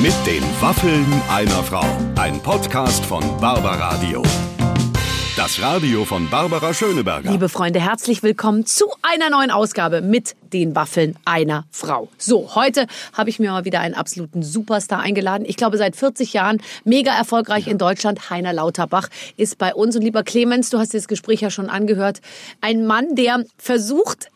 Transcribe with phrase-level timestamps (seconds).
[0.00, 1.84] Mit den Waffeln einer Frau.
[2.14, 4.22] Ein Podcast von Barbaradio.
[5.36, 7.32] Das Radio von Barbara Schöneberger.
[7.32, 12.08] Liebe Freunde, herzlich willkommen zu einer neuen Ausgabe mit den Waffeln einer Frau.
[12.16, 15.44] So, heute habe ich mir mal wieder einen absoluten Superstar eingeladen.
[15.44, 18.30] Ich glaube, seit 40 Jahren mega erfolgreich in Deutschland.
[18.30, 19.96] Heiner Lauterbach ist bei uns.
[19.96, 22.20] Und lieber Clemens, du hast das Gespräch ja schon angehört.
[22.60, 24.30] Ein Mann, der versucht,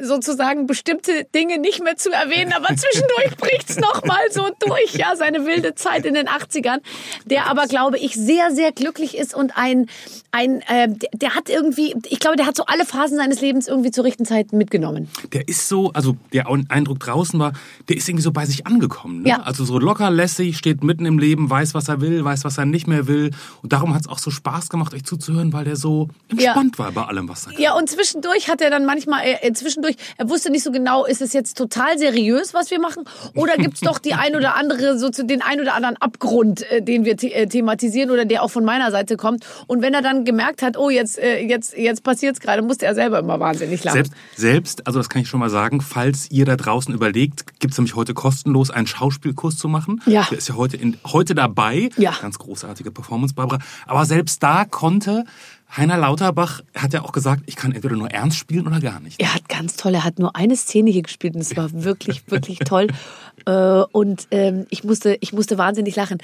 [0.00, 5.16] sozusagen bestimmte Dinge nicht mehr zu erwähnen, aber zwischendurch bricht's noch mal so durch, ja,
[5.16, 6.80] seine wilde Zeit in den 80ern,
[7.24, 9.86] der aber glaube ich sehr sehr glücklich ist und ein
[10.32, 13.90] ein äh, der hat irgendwie, ich glaube, der hat so alle Phasen seines Lebens irgendwie
[13.90, 15.08] zur richtigen Zeit mitgenommen.
[15.32, 17.52] Der ist so, also der Eindruck draußen war,
[17.88, 19.28] der ist irgendwie so bei sich angekommen, ne?
[19.28, 19.42] Ja.
[19.42, 22.64] Also so locker lässig, steht mitten im Leben, weiß, was er will, weiß, was er
[22.64, 23.30] nicht mehr will
[23.62, 27.04] und darum hat's auch so Spaß gemacht, euch zuzuhören, weil der so entspannt war bei
[27.04, 30.62] allem, was er Ja, und zwischendurch hat er dann manchmal, äh, zwischendurch, er wusste nicht
[30.62, 33.04] so genau, ist es jetzt total seriös, was wir machen,
[33.34, 36.82] oder gibt's doch die ein oder andere, so zu den ein oder anderen Abgrund, äh,
[36.82, 39.44] den wir äh, thematisieren oder der auch von meiner Seite kommt.
[39.66, 42.94] Und wenn er dann gemerkt hat, oh, jetzt, äh, jetzt, jetzt passiert's gerade, musste er
[42.94, 43.94] selber immer wahnsinnig lachen.
[43.94, 47.78] Selbst, selbst, also das kann ich schon mal sagen, falls ihr da draußen überlegt, gibt's
[47.78, 50.00] nämlich heute kostenlos einen Schauspielkurs zu machen.
[50.06, 50.26] Ja.
[50.30, 51.90] Der ist ja heute, in, heute dabei.
[51.96, 52.14] Ja.
[52.20, 53.60] Ganz großartige Performance, Barbara.
[53.86, 55.24] Aber selbst da konnte
[55.74, 59.18] Heiner Lauterbach, hat ja auch gesagt, ich kann entweder nur ernst spielen oder gar nicht.
[59.20, 62.22] Er hat ganz toll, er hat nur eine Szene hier gespielt und es war wirklich,
[62.30, 62.88] wirklich toll.
[63.46, 66.18] Äh, und ähm, ich, musste, ich musste wahnsinnig lachen.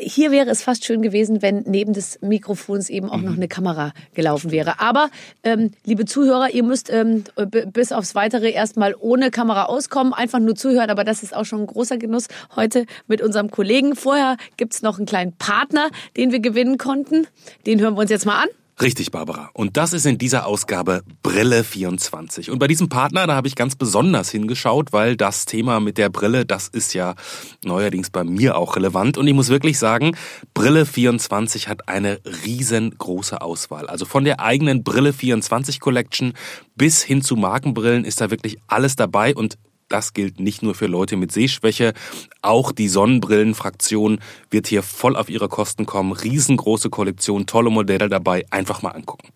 [0.00, 3.92] Hier wäre es fast schön gewesen, wenn neben des Mikrofons eben auch noch eine Kamera
[4.14, 4.78] gelaufen wäre.
[4.78, 5.10] Aber,
[5.42, 7.24] ähm, liebe Zuhörer, ihr müsst ähm,
[7.72, 10.90] bis aufs Weitere erstmal ohne Kamera auskommen, einfach nur zuhören.
[10.90, 13.96] Aber das ist auch schon ein großer Genuss heute mit unserem Kollegen.
[13.96, 17.26] Vorher gibt's noch einen kleinen Partner, den wir gewinnen konnten.
[17.66, 18.48] Den hören wir uns jetzt mal an.
[18.80, 19.50] Richtig, Barbara.
[19.54, 22.50] Und das ist in dieser Ausgabe Brille 24.
[22.52, 26.10] Und bei diesem Partner, da habe ich ganz besonders hingeschaut, weil das Thema mit der
[26.10, 27.16] Brille, das ist ja
[27.64, 29.18] neuerdings bei mir auch relevant.
[29.18, 30.16] Und ich muss wirklich sagen,
[30.54, 33.88] Brille 24 hat eine riesengroße Auswahl.
[33.88, 36.34] Also von der eigenen Brille 24 Collection
[36.76, 40.86] bis hin zu Markenbrillen ist da wirklich alles dabei und das gilt nicht nur für
[40.86, 41.94] Leute mit Sehschwäche,
[42.42, 46.12] auch die Sonnenbrillenfraktion wird hier voll auf ihre Kosten kommen.
[46.12, 49.28] Riesengroße Kollektion, tolle Modelle dabei, einfach mal angucken.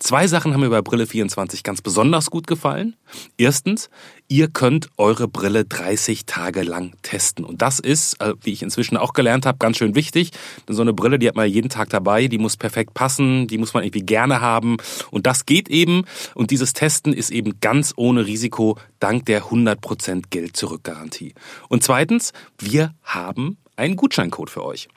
[0.00, 2.96] Zwei Sachen haben mir bei Brille 24 ganz besonders gut gefallen.
[3.38, 3.88] Erstens,
[4.28, 7.44] ihr könnt eure Brille 30 Tage lang testen.
[7.44, 10.30] Und das ist, äh, wie ich inzwischen auch gelernt habe, ganz schön wichtig.
[10.66, 13.58] Denn so eine Brille, die hat man jeden Tag dabei, die muss perfekt passen, die
[13.58, 14.76] muss man irgendwie gerne haben.
[15.10, 16.04] Und das geht eben.
[16.34, 21.34] Und dieses Testen ist eben ganz ohne Risiko dank der 100% Geld-Zurück-Garantie.
[21.68, 24.88] Und zweitens, wir haben einen Gutscheincode für euch.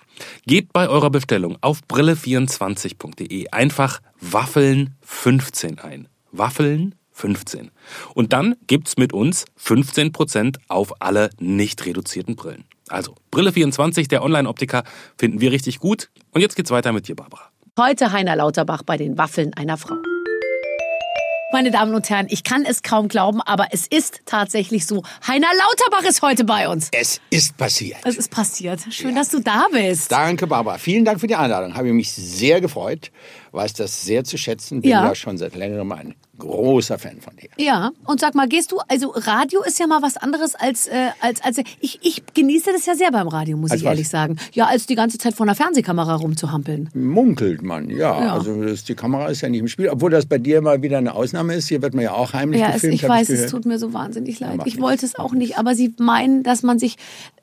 [0.45, 6.07] Gebt bei eurer Bestellung auf brille24.de einfach Waffeln 15 ein.
[6.31, 7.71] Waffeln 15.
[8.13, 12.65] Und dann gibt's mit uns 15% auf alle nicht reduzierten Brillen.
[12.89, 14.83] Also Brille24, der Online-Optiker,
[15.17, 16.09] finden wir richtig gut.
[16.31, 17.49] Und jetzt geht's weiter mit dir, Barbara.
[17.77, 19.95] Heute Heiner Lauterbach bei den Waffeln einer Frau.
[21.53, 25.03] Meine Damen und Herren, ich kann es kaum glauben, aber es ist tatsächlich so.
[25.25, 26.89] Heiner Lauterbach ist heute bei uns.
[26.91, 27.99] Es ist passiert.
[28.03, 28.81] Es ist passiert.
[28.89, 30.11] Schön, dass du da bist.
[30.11, 30.77] Danke, Barbara.
[30.77, 31.75] Vielen Dank für die Einladung.
[31.75, 33.11] Habe mich sehr gefreut.
[33.51, 34.81] Weiß das sehr zu schätzen.
[34.81, 35.05] Bin Ja.
[35.05, 37.49] ja, schon seit längerem ein großer Fan von dir.
[37.57, 41.07] Ja, und sag mal, gehst du, also Radio ist ja mal was anderes als, äh,
[41.19, 43.91] als, als ich, ich genieße das ja sehr beim Radio, muss Als ich was?
[43.93, 44.37] ehrlich sagen.
[44.53, 46.89] Ja, als die ganze Zeit vor einer Fernsehkamera rumzuhampeln.
[46.93, 47.97] Munkelt man, ja.
[48.23, 48.33] Ja.
[48.33, 49.89] Also das, die Kamera ist ja nicht im Spiel.
[49.89, 51.69] Obwohl das bei dir mal wieder eine Ausnahme ist.
[51.69, 52.95] Hier wird man ja auch heimlich Ja, es, gefilmt.
[52.95, 53.51] ich hab weiß, es gehört.
[53.51, 54.57] tut mir so wahnsinnig leid.
[54.57, 56.97] macht Ich nichts, wollte es auch nicht, aber sie meinen, dass man sich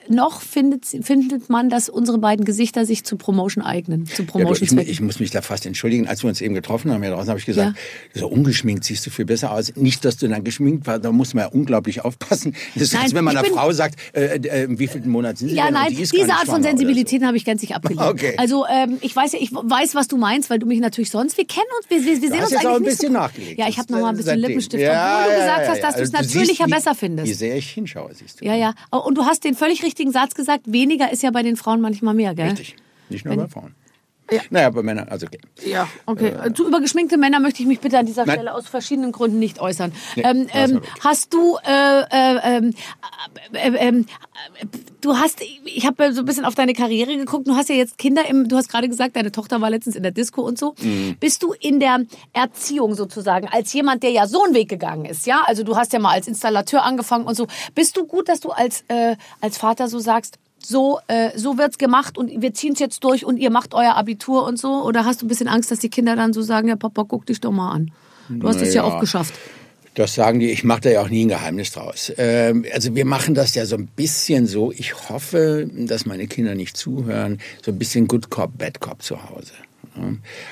[0.09, 4.65] noch findet, findet man, dass unsere beiden Gesichter sich zu Promotion eignen, zu Ja, Promotion
[4.69, 6.07] ich, mu- ich muss mich da fast entschuldigen.
[6.09, 7.77] Als wir uns eben getroffen haben, hier draußen, habe ich gesagt,
[8.15, 9.75] so ungeschminkt siehst du viel besser aus.
[9.77, 12.55] Nicht, dass du dann geschminkt warst, da muss man ja unglaublich aufpassen.
[12.75, 15.39] Das ist, Nein, als wenn man ich einer Frau sagt, äh, äh, wie viel Monat
[15.39, 15.75] sind sie Ja, denn?
[15.75, 16.69] Nein, die diese Art von oder so.
[16.69, 18.01] Sensibilität habe ich gänzlich abgelehnt.
[18.03, 18.35] Okay.
[18.37, 21.37] Also ähm, ich weiß ja, ich weiß, was du meinst, weil du mich natürlich sonst,
[21.37, 23.19] wir kennen uns, wir, wir, wir sehen uns eigentlich auch ein bisschen so.
[23.19, 23.59] nachgelegt.
[23.59, 24.45] Ja, ich habe Das- noch mal ein bisschen seitdem.
[24.49, 25.83] Lippenstift, Ja, obwohl du ja, gesagt ja, hast, ja.
[25.83, 27.29] dass du es Also du natürlicher siehst, wie- besser findest.
[27.29, 28.45] Wie sehr ich hinschaue, siehst du.
[28.45, 28.75] Ja, ja.
[28.91, 32.14] Und du hast den völlig richtigen Satz gesagt, weniger ist ja bei den Frauen manchmal
[32.14, 32.49] mehr, gell?
[32.49, 32.75] Richtig.
[33.11, 33.75] Nicht nur bei Frauen.
[34.51, 35.39] Naja, bei Männern, also okay.
[35.65, 36.35] Ja, okay.
[36.55, 38.37] Zu über geschminkte Männer möchte ich mich bitte an dieser Nein.
[38.37, 39.93] Stelle aus verschiedenen Gründen nicht äußern.
[40.17, 42.75] Nee, ähm, ähm, ja hast du, äh, äh, ähm,
[43.53, 44.07] äh, äh, ähm,
[44.61, 44.67] äh,
[45.01, 47.47] du hast, ich habe so ein bisschen auf deine Karriere geguckt.
[47.47, 50.03] Du hast ja jetzt Kinder im, du hast gerade gesagt, deine Tochter war letztens in
[50.03, 50.75] der Disco und so.
[50.81, 51.17] Mhm.
[51.21, 52.01] Bist du in der
[52.33, 55.43] Erziehung sozusagen als jemand, der ja so einen Weg gegangen ist, ja?
[55.47, 57.47] Also du hast ja mal als Installateur angefangen und so.
[57.75, 60.39] Bist du gut, dass du als äh, als Vater so sagst?
[60.66, 64.44] So, äh, so wird's gemacht und wir ziehen's jetzt durch und ihr macht euer Abitur
[64.44, 64.82] und so?
[64.84, 67.26] Oder hast du ein bisschen Angst, dass die Kinder dann so sagen, ja Papa, guck
[67.26, 67.90] dich doch mal an.
[68.28, 68.94] Du hast es ja Naja.
[68.94, 69.34] auch geschafft.
[69.94, 72.12] Das sagen die, ich mache da ja auch nie ein Geheimnis draus.
[72.16, 76.55] Ähm, also wir machen das ja so ein bisschen so, ich hoffe, dass meine Kinder
[76.56, 79.52] nicht zuhören, so ein bisschen Good Cop, Bad Cop zu Hause.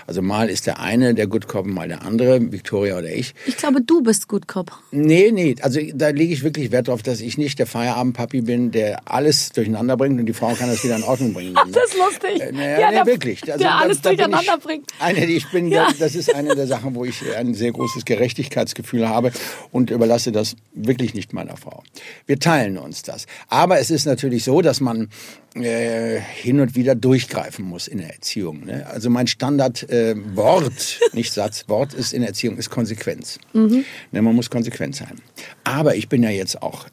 [0.07, 3.35] Also mal ist der eine der Good Cop, mal der andere, Victoria oder ich.
[3.47, 4.71] Ich glaube, du bist Good Cop.
[4.91, 8.71] Nee, nee, also da lege ich wirklich Wert darauf, dass ich nicht der Feierabendpapi bin,
[8.71, 11.55] der alles durcheinander bringt und die Frau kann das wieder in Ordnung bringen.
[11.57, 12.41] Ach, das ist lustig.
[12.41, 13.43] Äh, naja, ja, nee, der, wirklich.
[13.53, 14.91] Also, der alles da, da bin durcheinander ich, bringt.
[15.01, 15.89] Eine, die ich bin, Ja.
[15.99, 19.33] das ist eine der Sachen, wo ich ein sehr großes Gerechtigkeitsgefühl habe
[19.71, 21.83] und überlasse das wirklich nicht meiner Frau.
[22.27, 23.27] Wir teilen uns das.
[23.49, 25.09] Aber es ist natürlich so, dass man
[25.55, 28.65] äh, hin und wieder durchgreifen muss in der Erziehung.
[28.65, 28.87] Ne?
[28.87, 33.39] Also mein Standardwort, äh, Wort, nicht Satz, Wort ist in der Erziehung ist Konsequenz.
[33.53, 33.85] Mhm.
[34.13, 35.21] Ne, man muss konsequent sein.
[35.65, 36.87] Aber ich bin ja jetzt auch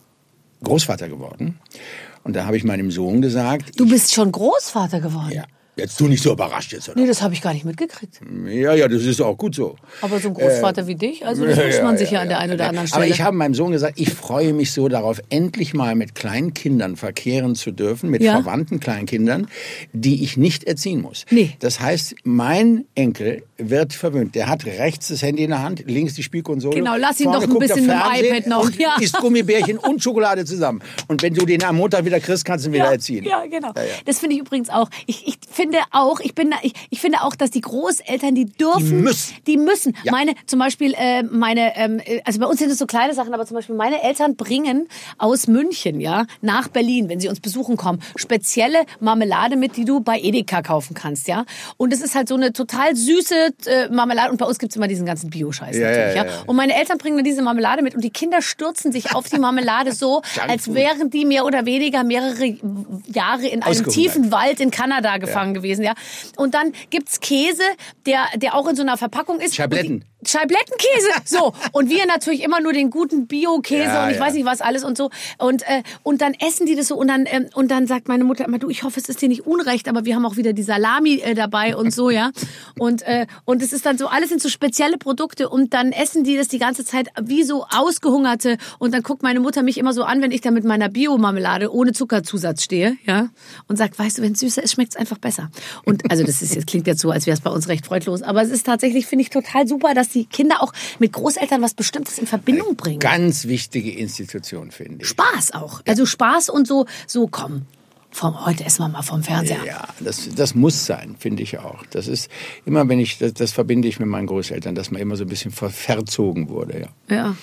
[0.63, 1.59] Großvater geworden
[2.23, 5.31] und da habe ich meinem Sohn gesagt, Du bist schon Großvater geworden.
[5.31, 5.45] ja,
[5.79, 6.89] jetzt tu nicht so überrascht jetzt.
[6.89, 6.99] Oder?
[6.99, 8.19] Nee, das habe ich gar nicht mitgekriegt.
[8.47, 9.75] Ja, ja, das ist auch gut so.
[10.01, 12.53] Aber so ein Großvater wie dich, also das wünscht man sich ja, an der einen
[12.53, 13.03] oder anderen Stelle.
[13.05, 16.53] Aber ich habe meinem Sohn gesagt, ich freue mich so darauf, endlich mal mit kleinen
[16.53, 18.33] Kindern verkehren zu dürfen, mit Ja.
[18.33, 19.47] verwandten kleinen Kindern,
[19.93, 21.25] die ich nicht erziehen muss.
[21.29, 21.55] Nee.
[21.59, 24.35] Das heißt, mein Enkel wird verwöhnt.
[24.35, 26.75] Der hat rechts das Handy in der Hand, links die Spielkonsole.
[26.75, 28.95] Genau, lass ihn vorne doch ein bisschen mit dem iPad noch, ja.
[28.99, 30.81] isst Gummibärchen und Schokolade zusammen.
[31.07, 33.25] Und wenn du den am Montag wieder kriegst, kannst du ihn wieder ja, erziehen.
[33.25, 33.73] Ja, genau.
[33.75, 33.89] Ja, ja.
[34.05, 34.89] Das finde ich übrigens auch.
[35.05, 38.89] Ich, ich finde auch, ich bin, ich, ich finde auch, dass die Großeltern, die dürfen,
[38.89, 39.35] Die müssen.
[39.47, 39.97] die müssen.
[40.03, 40.11] Ja.
[40.11, 43.33] Meine, zum Beispiel, äh, meine, ähm, äh, also bei uns sind es so kleine Sachen,
[43.33, 44.87] aber zum Beispiel meine Eltern bringen
[45.17, 49.99] aus München, ja, nach Berlin, wenn sie uns besuchen kommen, spezielle Marmelade mit, die du
[49.99, 51.45] bei Edeka kaufen kannst, ja.
[51.77, 53.35] Und es ist halt so eine total süße
[53.65, 56.31] äh, Marmelade und bei uns gibt's immer diesen ganzen Bio-Scheiß Ja, natürlich, ja, ja.
[56.45, 59.39] Und meine Eltern bringen dann diese Marmelade mit und die Kinder stürzen sich auf die
[59.39, 62.55] Marmelade so, als wären die mehr oder weniger mehrere
[63.13, 65.93] Jahre in einem tiefen Wald in Kanada gefangen gewesen, ja.
[66.35, 67.63] Und dann gibt's Käse,
[68.05, 69.55] der, der auch in so einer Verpackung ist.
[69.55, 70.05] Scheibletten.
[70.25, 71.53] Scheiblettenkäse, so.
[71.71, 74.21] Und wir natürlich immer nur den guten Bio-Käse Ja, und ich ja.
[74.21, 75.09] weiß nicht was alles und so.
[75.37, 78.23] Und, äh, und dann essen die das so und dann, ähm, und dann sagt meine
[78.23, 80.53] Mutter immer, du, ich hoffe, es ist dir nicht unrecht, aber wir haben auch wieder
[80.53, 82.31] die Salami äh, dabei und so, ja.
[82.77, 86.23] Und, äh, und es ist dann so, alles sind so spezielle Produkte und dann essen
[86.23, 89.93] die das die ganze Zeit wie so ausgehungerte und dann guckt meine Mutter mich immer
[89.93, 93.29] so an, wenn ich da mit meiner Bio-Marmelade ohne Zuckerzusatz stehe, ja.
[93.67, 95.49] Und sagt, weißt du, wenn es süßer ist, schmeckt es einfach besser.
[95.85, 98.21] Und also das ist jetzt klingt jetzt so, als wäre es bei uns recht freudlos,
[98.21, 101.73] aber es ist tatsächlich, finde ich, total super, dass die Kinder auch mit Großeltern was
[101.73, 102.99] Bestimmtes in Verbindung bringen.
[102.99, 105.07] Ganz wichtige Institution, finde ich.
[105.07, 105.81] Spaß auch.
[105.87, 107.65] Also Spaß und so, so komm.
[108.11, 109.63] Vom, heute essen wir mal vom Fernseher.
[109.65, 111.85] Ja, das, das muss sein, finde ich auch.
[111.91, 112.29] Das ist
[112.65, 115.29] immer, wenn ich, das, das verbinde ich mit meinen Großeltern, dass man immer so ein
[115.29, 117.15] bisschen ver, verzogen wurde, ja.
[117.15, 117.35] Ja.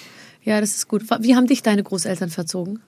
[0.43, 1.05] ja, das ist gut.
[1.21, 2.81] Wie haben dich deine Großeltern verzogen?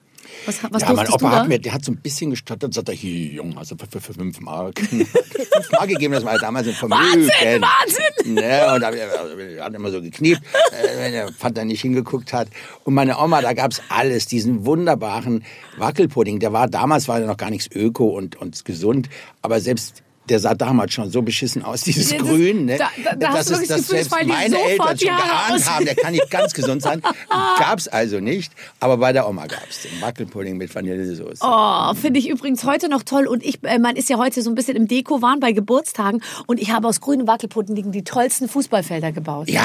[0.45, 2.89] Was, was ja, mein Opa hat mir, der hat so ein bisschen gestottert und sagt,
[2.89, 4.79] er, hier, Junge, also für, für, für fünf Mark.
[4.79, 7.27] fünf Mark gegeben, das war damals ein Vermögen.
[7.27, 8.37] Wahnsinn, Wahnsinn!
[8.37, 12.47] Ja, und er hat immer so gekniept, äh, wenn der Vater nicht hingeguckt hat.
[12.83, 15.43] Und meine Oma, da gab's alles, diesen wunderbaren
[15.77, 16.39] Wackelpudding.
[16.39, 19.09] Der war, damals war der noch gar nichts öko und, und gesund,
[19.41, 22.65] aber selbst der sah damals schon so beschissen aus, dieses Ja, das- Grün.
[22.65, 22.77] Ne?
[22.77, 25.15] da- da- da hast du ist, wirklich das Gefühl, es selbst meine Eltern die schon
[25.17, 27.01] geahnt haben, der kann nicht ganz gesund sein.
[27.59, 31.39] Gab's also nicht, aber bei der Oma gab's den Wackelpudding mit Vanillesoße.
[31.41, 33.27] Oh, finde ich übrigens heute noch toll.
[33.27, 36.21] Und ich, äh, man ist ja heute so ein bisschen im Deko-Wahn bei Geburtstagen.
[36.47, 39.49] Und ich habe aus grünem Wackelpudding die tollsten Fußballfelder gebaut.
[39.49, 39.61] Ja.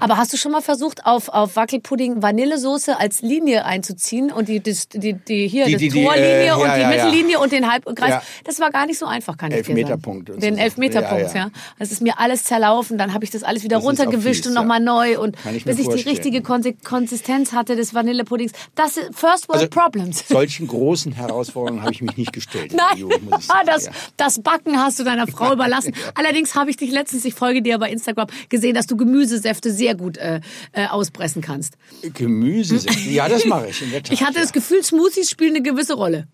[0.00, 4.30] Aber hast du schon mal versucht, auf, auf Wackelpudding Vanillesoße als Linie einzuziehen?
[4.32, 6.68] Und die, das, die, die hier, Die- das die- die, Torlinie äh, ja, und die
[6.68, 6.88] ja, ja.
[6.88, 8.10] Mittellinie und den Halbkreis.
[8.10, 8.22] Ja.
[8.44, 9.76] Das war gar nicht so einfach, kann ich dir sagen.
[10.08, 10.60] Elfmeterpunkt Den so.
[10.60, 11.50] Elfmeterpunkt, Ja, ja, ja.
[11.78, 12.98] Das ist mir alles zerlaufen.
[12.98, 14.60] Dann habe ich das alles wieder Das runtergewischt fies, und ja.
[14.60, 15.18] nochmal neu.
[15.20, 18.52] Und Kann ich bis ich die richtige Konsi- Konsistenz hatte des Vanillepuddings.
[18.74, 20.24] Das ist First World Also, Problems.
[20.28, 22.72] Solchen großen Herausforderungen habe ich mich nicht gestellt.
[22.74, 23.08] Nein,
[23.40, 23.92] sagen, das, ja.
[24.16, 25.94] das Backen hast du deiner Frau überlassen.
[26.14, 29.94] Allerdings habe ich dich letztens, ich folge dir bei Instagram, gesehen, dass du Gemüsesäfte sehr
[29.94, 30.40] gut äh,
[30.72, 31.74] äh, auspressen kannst.
[32.14, 33.08] Gemüsesäfte.
[33.10, 34.12] Ja, das mache ich in der Tat.
[34.12, 34.42] Ich hatte ja.
[34.42, 36.26] das Gefühl, Smoothies spielen eine gewisse Rolle.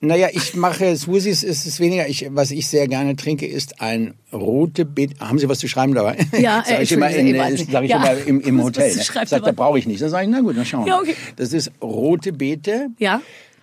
[0.00, 2.08] Naja, ich mache Smoothies, ist es weniger.
[2.08, 5.18] Ich, was ich sehr gerne trinke, ist ein rote Beet.
[5.20, 6.18] Haben Sie was zu schreiben dabei?
[6.38, 7.90] Ja, sag äh, ich immer, in, äh, ich weiß sag ich.
[7.90, 8.04] Ja.
[8.04, 8.94] immer im, im Hotel.
[8.94, 9.02] Ne?
[9.02, 10.00] Sagt, da brauche ich nicht.
[10.00, 10.92] Dann sage ich, na gut, dann schauen wir.
[10.92, 11.16] Ja, okay.
[11.36, 13.20] Das ist rote Beete, Ja.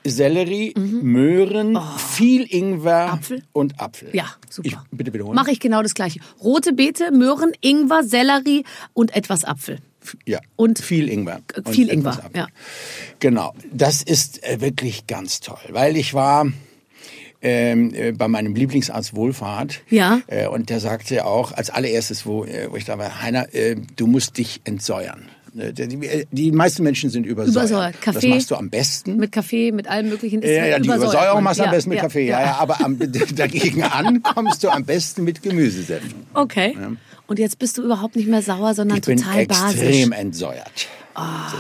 [0.08, 3.14] Sellerie, Möhren, viel Ingwer Oh.
[3.16, 3.42] Apfel?
[3.54, 4.10] und Apfel.
[4.14, 4.68] Ja, super.
[4.68, 5.34] Ich, bitte wiederholen.
[5.36, 6.20] Mache ich genau das gleiche.
[6.44, 9.80] Rote Beete, Möhren, Ingwer, Sellerie und etwas Apfel.
[10.26, 10.40] Ja.
[10.56, 11.42] Und viel Ingwer.
[11.70, 12.48] Viel Ingwer, ja.
[13.20, 13.54] Genau.
[13.72, 16.48] Das ist äh, wirklich ganz toll, weil ich war
[17.42, 19.82] ähm, äh, bei meinem Lieblingsarzt Wohlfahrt.
[19.90, 20.22] Ja.
[20.28, 23.48] Äh, und der sagte auch als allererstes, wo, äh, wo ich da war, Heiner,
[23.96, 25.30] du musst dich entsäuern.
[25.56, 27.70] Die, meisten Menschen sind übersäuert.
[27.70, 27.96] Übersäuert.
[27.96, 28.28] Das Kaffee.
[28.28, 29.16] machst du am besten.
[29.16, 30.42] Mit Kaffee, mit allem möglichen.
[30.42, 32.28] ist Ja, ja, die Übersäuerung machst du am Ja, besten mit ja, Kaffee.
[32.28, 33.00] Ja, ja, aber am,
[33.36, 36.26] dagegen an kommst du am besten mit Gemüsesäften.
[36.34, 36.76] Okay.
[37.28, 40.20] Und jetzt bist du überhaupt nicht mehr sauer, sondern Ich bin total extrem basisch.
[40.20, 40.88] entsäuert.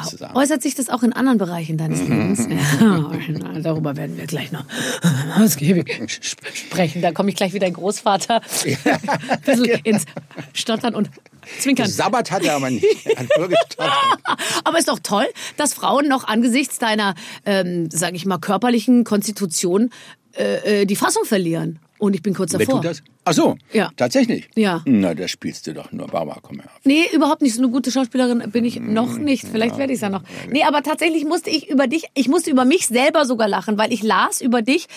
[0.03, 0.35] sozusagen.
[0.35, 2.47] Äußert sich das auch in anderen Bereichen deines Lebens?
[2.79, 4.65] Ja, na, darüber werden wir gleich noch
[5.39, 7.01] ausgiebig sp- sprechen.
[7.01, 10.05] Da komme ich gleich wieder Großvater ein bisschen ins
[10.53, 11.09] Stottern und
[11.59, 11.87] Zwinkern.
[11.87, 12.85] Sabbat hat er aber nicht.
[13.05, 13.91] Er.
[14.63, 15.25] Aber ist doch toll,
[15.57, 17.13] dass Frauen noch angesichts deiner,
[17.45, 19.91] ähm, sage ich mal, körperlichen Konstitution
[20.37, 21.79] äh, äh, die Fassung verlieren.
[21.97, 22.81] Und ich bin kurz Wer davor.
[22.81, 23.03] tut das?
[23.23, 23.89] Ach so, Ja.
[23.95, 24.49] tatsächlich?
[24.55, 24.81] Ja.
[24.85, 26.07] Na, da spielst du doch nur.
[26.07, 26.69] Barbara, komm her.
[26.83, 27.55] Nee, überhaupt nicht.
[27.55, 29.47] So eine gute Schauspielerin bin ich noch nicht.
[29.47, 30.21] Vielleicht werde ich es ja noch.
[30.51, 33.93] Nee, aber tatsächlich musste ich über dich, ich musste über mich selber sogar lachen, weil
[33.93, 34.87] ich las über dich,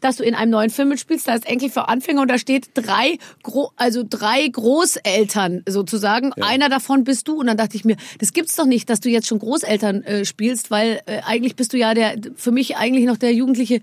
[0.00, 2.68] dass du in einem neuen Film mitspielst, da ist Enkel für Anfänger und da steht
[2.74, 6.32] drei, Gro also drei Großeltern sozusagen.
[6.34, 9.08] Einer davon bist du und dann dachte ich mir, das gibt's doch nicht, dass du
[9.08, 13.06] jetzt schon Großeltern äh, spielst, weil äh, eigentlich bist du ja der, für mich eigentlich
[13.06, 13.80] noch der jugendliche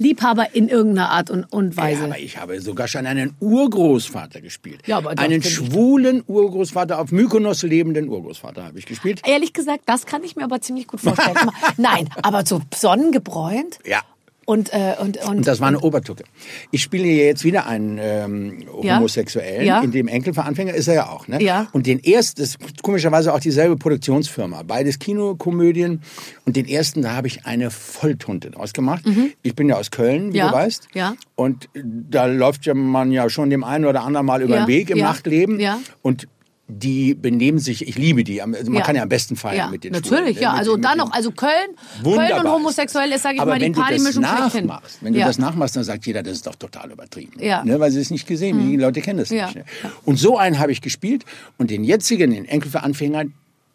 [0.00, 2.04] Liebhaber in irgendeiner Art und, und Ja, Weise.
[2.04, 4.80] aber ich habe sogar schon einen Urgroßvater gespielt.
[4.86, 9.20] Ja, aber einen schwulen Urgroßvater, auf Mykonos lebenden Urgroßvater habe ich gespielt.
[9.26, 11.36] Ehrlich gesagt, das kann ich mir aber ziemlich gut vorstellen.
[11.76, 14.00] Nein, aber so sonnengebräunt Ja.
[14.46, 16.24] Und äh, und und, Und das war eine Obertucke.
[16.70, 18.64] Ich spiele hier jetzt wieder einen ähm.
[18.72, 19.64] Homosexuellen.
[19.66, 19.80] Ja.
[19.82, 21.28] In dem Enkelveranfänger ist er ja auch.
[21.28, 21.42] Ne?
[21.42, 21.68] Ja.
[21.72, 24.62] Und den ersten, das ist komischerweise auch dieselbe Produktionsfirma.
[24.64, 26.02] Beides Kinokomödien.
[26.46, 29.04] Und den ersten, da habe ich eine Volltunte draus gemacht.
[29.42, 30.34] Ich bin ja aus Köln, wie Mhm.
[30.36, 30.48] Ja.
[30.48, 30.88] du weißt.
[30.94, 31.14] Ja.
[31.36, 34.90] Und da läuft ja man ja schon dem einen oder anderen mal über den Weg
[34.90, 34.98] im.
[34.98, 35.60] Nachtleben.
[35.60, 35.78] Ja.
[36.02, 36.26] Und
[36.70, 38.40] die benehmen sich, ich liebe die.
[38.42, 38.86] Also man Ja.
[38.86, 40.52] kann ja am besten feiern ja, mit den natürlich, Schwulen, ja.
[40.54, 41.50] Also und dann noch, also Köln,
[42.02, 44.70] Wunderbar Köln und homosexuell ist, sage ich aber mal, die Partymischung schlechthin.
[45.00, 45.26] wenn du ja.
[45.26, 47.32] das nachmachst, dann sagt jeder, das ist doch total übertrieben.
[47.40, 47.64] Ja.
[47.64, 48.70] Ne, weil sie es nicht gesehen haben.
[48.70, 49.54] Die Leute kennen das nicht.
[49.54, 49.64] Ne?
[50.04, 51.24] Und so einen habe ich gespielt
[51.58, 53.24] und den jetzigen, den Enkel für Anfänger,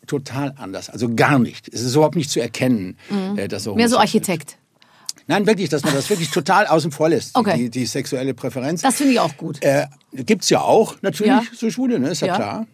[0.08, 0.90] total anders.
[0.90, 1.68] Also gar nicht.
[1.74, 2.98] Es ist überhaupt nicht zu erkennen,
[3.36, 3.78] äh, dass er Mhm.
[3.78, 3.98] Mehr so homosexuell ist.
[3.98, 4.58] Architekt.
[5.28, 7.58] Nein, wirklich, dass man das wirklich total außen vor lässt, Okay.
[7.58, 8.82] die, die sexuelle Präferenz.
[8.84, 9.58] Das finde ich auch gut.
[9.64, 11.42] äh, gibt's ja auch, natürlich, Ja.
[11.52, 12.10] so Schwule, ne?
[12.10, 12.36] ist ja, Ja.
[12.36, 12.68] klar.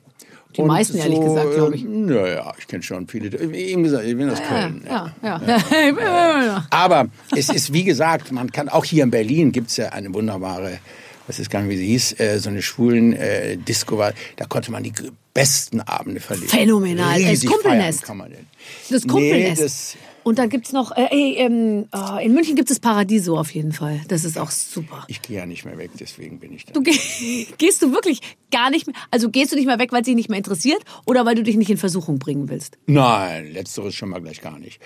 [0.58, 1.84] Die meisten, ehrlich gesagt, glaub ich.
[1.84, 3.32] äh, Naja, ich kenne schon viele.
[3.52, 4.84] Wie eben gesagt, ich bin aus Köln.
[4.86, 5.42] Ja, ja.
[5.46, 6.68] ja.
[6.70, 10.80] Aber es ist, wie gesagt, man kann auch hier in Berlin gibt's ja eine wunderbare,
[11.28, 14.46] was ist gar nicht, wie sie hieß, äh, so eine schwulen äh, Disco, war, da
[14.46, 14.94] konnte man die
[15.34, 16.50] besten Abende verleben.
[16.50, 17.20] Phänomenal.
[17.22, 18.00] Das Riesig Kumpelnest.
[18.00, 18.48] feiern kann man denn.
[18.90, 19.58] Das Kumpelnest.
[19.58, 23.52] Nee, das, und dann gibt's noch, äh, ähm, oh, in München gibt es Paradiso auf
[23.52, 24.02] jeden Fall.
[24.08, 25.04] Das ist auch super.
[25.08, 26.74] ich gehe ja nicht mehr weg, deswegen bin ich da.
[26.74, 26.92] Du geh,
[27.58, 30.16] gehst du wirklich gar nicht mehr, also gehst du nicht mehr weg, weil es dich
[30.16, 32.78] nicht mehr interessiert oder weil du dich nicht in Versuchung bringen willst?
[32.88, 34.80] Nein, letzteres schon mal gleich gar nicht.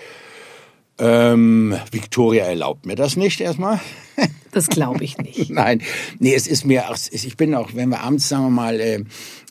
[0.98, 3.80] Ähm, Victoria erlaubt mir das nicht erstmal.
[4.52, 5.50] Das glaube ich nicht.
[5.50, 5.82] Nein,
[6.18, 8.80] nee, es ist mir, auch- es- ich bin auch, wenn wir abends, sagen wir mal,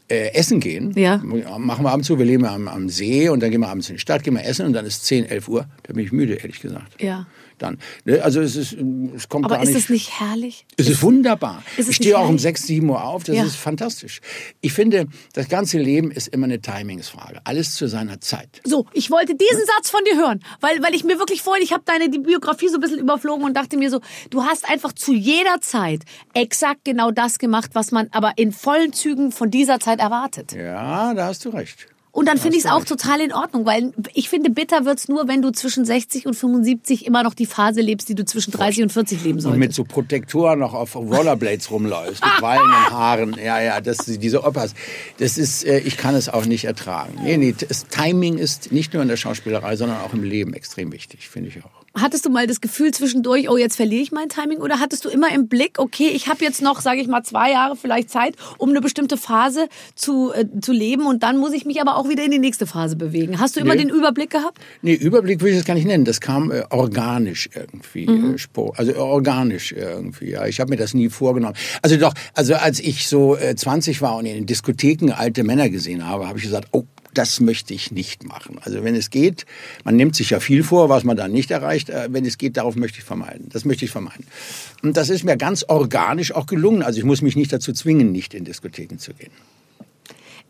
[0.08, 1.18] äh, essen gehen, Ja.
[1.18, 3.96] machen wir abends so, wir leben am, am See und dann gehen wir abends in
[3.96, 6.36] die Stadt, gehen wir essen und dann ist 10, 11 Uhr, da bin ich müde,
[6.36, 7.02] ehrlich gesagt.
[7.02, 7.26] Ja.
[7.58, 8.74] Dann, ne, also es ist,
[9.16, 9.84] es kommt Aber gar ist nicht.
[9.86, 10.66] das nicht herrlich?
[10.78, 11.64] Es ist wunderbar.
[11.78, 12.42] ist es ich stehe auch um herrlich?
[12.42, 13.24] 6, 7 Uhr auf.
[13.24, 13.44] Das Ja.
[13.44, 14.22] ist fantastisch.
[14.62, 17.40] Ich finde, das ganze Leben ist immer eine Timingsfrage.
[17.44, 18.62] Alles zu seiner Zeit.
[18.64, 21.74] So, ich wollte diesen Satz von dir hören, weil, weil ich mir wirklich vorhin, ich
[21.74, 24.94] habe deine die Biografie so ein bisschen überflogen und dachte mir so, du hast einfach
[24.94, 26.02] zu jeder Zeit
[26.34, 30.54] exakt genau das gemacht, was man aber in vollen Zügen von dieser Zeit erwartet.
[30.54, 31.88] Ja, da hast du recht.
[32.16, 35.28] Und dann finde ich es auch total in Ordnung, weil ich finde, bitter wird's nur,
[35.28, 38.84] wenn du zwischen 60 und 75 immer noch die Phase lebst, die du zwischen 30
[38.84, 39.60] und 40 leben Und solltest.
[39.60, 43.36] mit so Protektoren noch auf Rollerblades rumläufst, mit wallenden Haaren.
[43.38, 44.76] Ja, ja, das, diese Opas.
[45.18, 47.20] Das ist, äh, ich kann es auch nicht ertragen.
[47.22, 50.94] Nee, nee, das Timing ist nicht nur in der Schauspielerei, sondern auch im Leben extrem
[50.94, 51.85] wichtig, finde ich auch.
[51.98, 54.60] Hattest du mal das Gefühl zwischendurch, oh, jetzt verliere ich mein Timing?
[54.60, 57.52] Oder hattest du immer im Blick, okay, ich habe jetzt noch, sage ich mal, zwei
[57.52, 61.66] Jahre vielleicht Zeit, um eine bestimmte Phase zu, äh, zu leben und dann muss ich
[61.66, 63.40] mich aber auch wieder in die nächste Phase bewegen.
[63.40, 63.84] Hast du immer Nee.
[63.84, 64.60] den Überblick gehabt?
[64.82, 66.06] Nee, Überblick will ich das gar nicht nennen.
[66.06, 68.08] Das kam äh, organisch irgendwie.
[68.08, 68.36] Mhm.
[68.36, 70.32] Äh, Sport, also organisch irgendwie.
[70.32, 70.46] Ja.
[70.48, 71.56] Ich habe mir das nie vorgenommen.
[71.82, 75.70] Also doch, also als ich so äh, 20 war und in den Diskotheken alte Männer
[75.70, 76.84] gesehen habe, habe ich gesagt, oh,
[77.18, 78.58] das möchte ich nicht machen.
[78.62, 79.46] Also wenn es geht,
[79.84, 81.90] man nimmt sich ja viel vor, was man dann nicht erreicht.
[81.90, 83.50] Äh, wenn es geht, darauf möchte ich vermeiden.
[83.50, 84.26] Das möchte ich vermeiden.
[84.84, 86.84] Und das ist mir ganz organisch auch gelungen.
[86.84, 89.32] Also ich muss mich nicht dazu zwingen, nicht in Diskotheken zu gehen.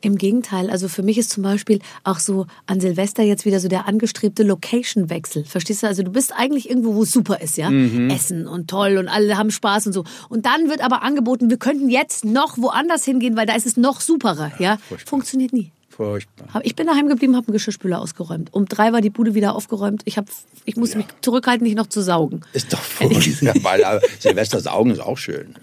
[0.01, 3.67] Im Gegenteil, also für mich ist zum Beispiel auch so an Silvester jetzt wieder so
[3.67, 5.45] der angestrebte Location-Wechsel.
[5.45, 5.87] Verstehst du?
[5.87, 7.71] Also du bist eigentlich irgendwo, wo es super ist, ja?
[7.71, 8.11] Mhm.
[8.11, 10.03] Essen und toll und alle haben Spaß und so.
[10.29, 13.77] Und dann wird aber angeboten, wir könnten jetzt noch woanders hingehen, weil da ist es
[13.77, 14.77] noch superer, ja?
[14.89, 15.09] furchtbar.
[15.09, 15.71] Funktioniert nie.
[15.95, 16.59] Furchtbar.
[16.63, 18.53] Ich bin daheim geblieben, habe einen Geschirrspüler ausgeräumt.
[18.53, 20.01] Um drei war die Bude wieder aufgeräumt.
[20.03, 20.25] Ich, hab,
[20.65, 22.41] ich musste mich zurückhalten, nicht noch zu saugen.
[22.51, 25.55] Ist doch furchtbar, weil äh, Silvester saugen ist auch schön.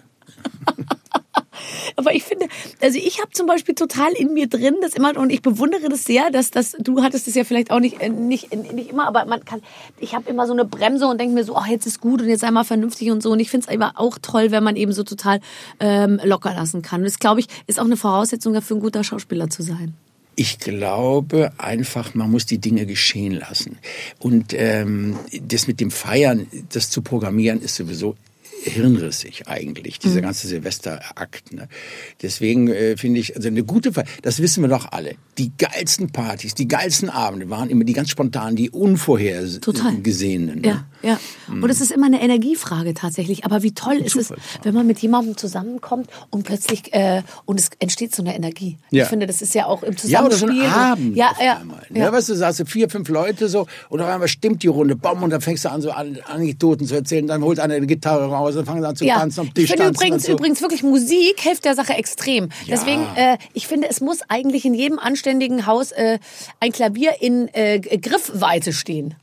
[1.96, 2.46] Aber ich finde,
[2.80, 6.04] also ich habe zum Beispiel total in mir drin, das immer und ich bewundere das
[6.04, 9.26] sehr, dass das du hattest es ja vielleicht auch nicht äh, nicht nicht immer, aber
[9.26, 9.60] man kann.
[10.00, 12.28] Ich habe immer so eine Bremse und denke mir so, ach jetzt ist gut und
[12.28, 13.30] jetzt einmal vernünftig und so.
[13.30, 15.40] Und ich finde es immer auch toll, wenn man eben so total
[15.78, 17.00] ähm, locker lassen kann.
[17.02, 19.94] Und das glaube ich ist auch eine Voraussetzung dafür, ein guter Schauspieler zu sein.
[20.34, 23.78] Ich glaube einfach, man muss die Dinge geschehen lassen.
[24.18, 28.16] Und ähm, das mit dem Feiern, das zu programmieren, ist sowieso
[28.62, 30.24] hirnrissig eigentlich, dieser mhm.
[30.24, 31.52] ganze Silvesterakt.
[31.52, 31.68] Ne?
[32.20, 35.14] Deswegen äh, finde ich, also eine gute Feier, das wissen wir doch alle.
[35.38, 40.60] Die geilsten Partys, die geilsten Abende waren immer die ganz spontanen, die unvorhergesehenen.
[40.60, 40.68] Ne?
[40.68, 41.20] Ja, ja.
[41.48, 41.62] Mhm.
[41.62, 43.44] Und es ist immer eine Energiefrage tatsächlich.
[43.44, 47.70] Aber wie toll ist es, wenn man mit jemandem zusammenkommt und plötzlich äh, und es
[47.78, 48.78] entsteht so eine Energie.
[48.90, 49.04] Ja.
[49.04, 50.12] Ich finde, das ist ja auch im Zusammenspiel.
[50.12, 51.16] Ja, oder so ein Abend.
[51.16, 51.98] Ja, ja, einmal, ne?
[51.98, 52.12] ja.
[52.12, 55.22] Weißt du, sagst du vier, fünf Leute so und auf einmal stimmt die Runde, bom,
[55.22, 58.51] und dann fängst du an, so Anekdoten zu erzählen, dann holt einer eine Gitarre raus
[58.54, 59.18] Hause, fangen an zu ja.
[59.18, 60.32] tanzen, am Tisch Ich finde übrigens, so.
[60.32, 62.50] übrigens wirklich Musik hilft der Sache extrem.
[62.66, 62.76] Ja.
[62.76, 66.18] Deswegen, äh, ich finde, es muss eigentlich in jedem anständigen Haus äh,
[66.60, 69.14] ein Klavier in äh, Griffweite stehen.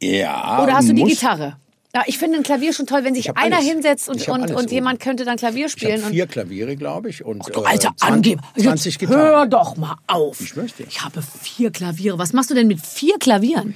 [0.00, 0.62] Ja.
[0.62, 1.56] Oder hast du die Gitarre?
[1.92, 3.68] Ja, ich finde ein Klavier schon toll, wenn sich einer alles.
[3.68, 6.00] hinsetzt und, und, und jemand könnte dann Klavier spielen.
[6.00, 7.24] Ich vier Klaviere, glaube ich.
[7.24, 9.20] Und, oh, du alter äh, 20, 20 Gitarren.
[9.20, 10.40] Hör doch mal auf.
[10.40, 10.84] Ich möchte.
[10.84, 12.16] Ich habe vier Klaviere.
[12.16, 13.74] Was machst du denn mit vier Klavieren?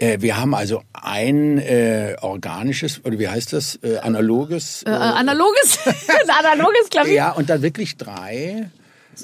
[0.00, 4.82] Äh, wir haben also ein äh, organisches, oder wie heißt das, äh, analoges.
[4.84, 5.78] Äh, äh analoges?
[6.42, 7.12] analoges Klavier?
[7.12, 8.70] Ja, und dann wirklich drei.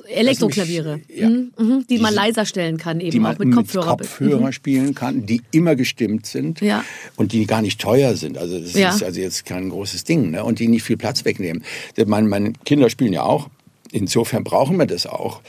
[0.09, 3.93] Elektroklaviere, mich, ja, mhm, mhm, die, die man leiser stellen kann, eben auch mit Kopfhörer.
[3.93, 4.53] Mit Kopfhörer mhm.
[4.53, 6.85] spielen kann, die immer gestimmt sind ja.
[7.15, 8.37] und die gar nicht teuer sind.
[8.37, 8.91] Also das ja.
[8.91, 10.45] ist also jetzt kein großes Ding ne?
[10.45, 11.65] und die nicht viel Platz wegnehmen.
[12.05, 13.49] Meine, meine Kinder spielen ja auch
[13.93, 15.41] insofern brauchen wir das auch.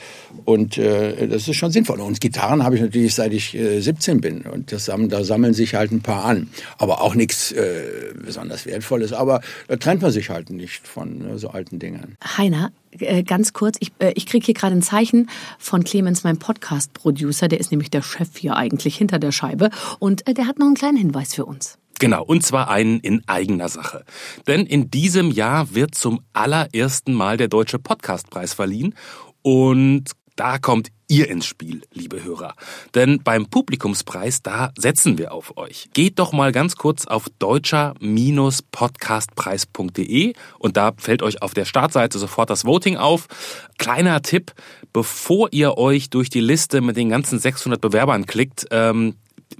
[0.46, 2.00] Und äh, das ist schon sinnvoll.
[2.00, 4.41] Und Gitarren habe ich natürlich seit ich äh, 17 bin.
[4.41, 6.50] Und das, da sammeln sich halt ein paar an.
[6.77, 9.13] Aber auch nichts äh, besonders Wertvolles.
[9.13, 12.17] Aber da trennt man sich halt nicht von äh, so alten Dingen.
[12.38, 15.29] Heiner, äh, ganz kurz, ich, äh, ich kriege hier gerade ein Zeichen
[15.60, 17.48] von Clemens, meinem Podcast-Producer.
[17.48, 19.70] Der ist nämlich der Chef hier eigentlich hinter der Scheibe.
[20.00, 21.77] Und äh, der hat noch einen kleinen Hinweis für uns.
[22.00, 24.04] Genau, und zwar einen in eigener Sache.
[24.46, 28.94] Denn in diesem Jahr wird zum allerersten Mal der Deutsche Podcastpreis verliehen
[29.42, 32.54] und da kommt ihr ins Spiel, liebe Hörer.
[32.94, 35.89] Denn beim Publikumspreis, da setzen wir auf euch.
[35.94, 42.52] Geht doch mal ganz kurz auf deutscher-podcastpreis.de und da fällt euch auf der Startseite sofort
[42.52, 43.26] das Voting auf.
[43.80, 44.54] Kleiner Tipp,
[44.93, 49.15] bevor ihr euch durch die Liste mit den ganzen 600 Bewerbern klickt, ähm,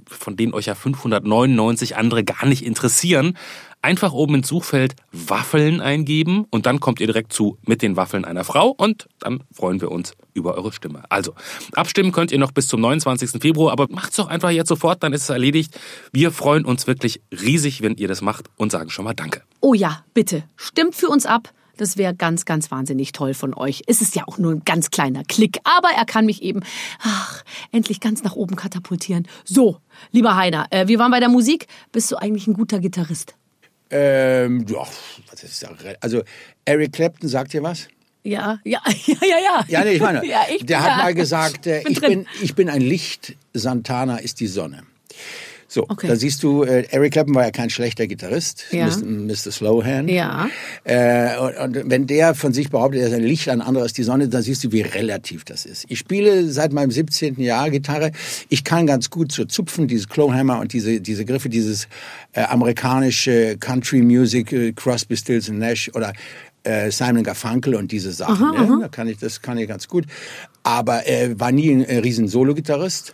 [0.08, 3.36] von denen euch ja 599 andere gar nicht interessieren,
[3.82, 8.24] einfach oben ins Suchfeld Waffeln eingeben und dann kommt ihr direkt zu mit den Waffeln
[8.24, 11.02] einer Frau und dann freuen wir uns über eure Stimme.
[11.08, 11.34] Also,
[11.72, 13.40] abstimmen könnt ihr noch bis zum 29.
[13.40, 15.78] Februar, aber macht's doch einfach jetzt sofort, dann ist es erledigt.
[16.12, 19.42] Wir freuen uns wirklich riesig, wenn ihr das macht und sagen schon mal Danke.
[19.60, 21.52] Oh ja, bitte, stimmt für uns ab.
[21.78, 23.82] Das wäre ganz, ganz wahnsinnig toll von euch.
[23.86, 26.60] Es ist ja auch nur ein ganz kleiner Klick, aber er kann mich eben,
[27.00, 29.28] ach, endlich ganz nach oben katapultieren.
[29.44, 29.78] So,
[30.10, 31.68] lieber Heiner, äh, wir waren bei der Musik.
[31.92, 33.34] Bist du eigentlich ein guter Gitarrist?
[33.90, 34.86] Ähm, ja,
[35.30, 36.22] das ist ja, also
[36.64, 37.88] Eric Clapton sagt dir was?
[38.24, 39.64] Ja, ja, ja, ja, ja.
[39.68, 42.68] Ja, nee, ich meine, ja, ich der hat mal gesagt, äh, ich, bin, ich bin
[42.68, 44.82] ein Licht, Santana ist die Sonne.
[45.70, 46.08] So, okay.
[46.08, 48.86] da siehst du, äh, Eric Clapton war ja kein schlechter Gitarrist, ja.
[48.86, 49.52] Mr.
[49.52, 50.10] Slowhand.
[50.10, 50.48] Ja.
[50.84, 53.98] Äh, und, und, wenn der von sich behauptet, er ist ein Licht, ein anderer ist
[53.98, 55.84] die Sonne, dann siehst du, wie relativ das ist.
[55.88, 57.38] Ich spiele seit meinem 17.
[57.38, 58.12] Jahr Gitarre.
[58.48, 61.86] Ich kann ganz gut so zupfen, dieses Clawhammer und diese, diese Griffe, dieses
[62.32, 66.14] äh, amerikanische Country Music, äh, Crosby, Stills und Nash oder
[66.64, 68.56] äh, Simon Garfunkel und diese Sachen.
[68.56, 68.78] Aha, ne?
[68.80, 70.06] Da kann ich, das kann ich ganz gut.
[70.62, 73.12] Aber er äh, war nie ein äh, riesen Solo-Gitarrist.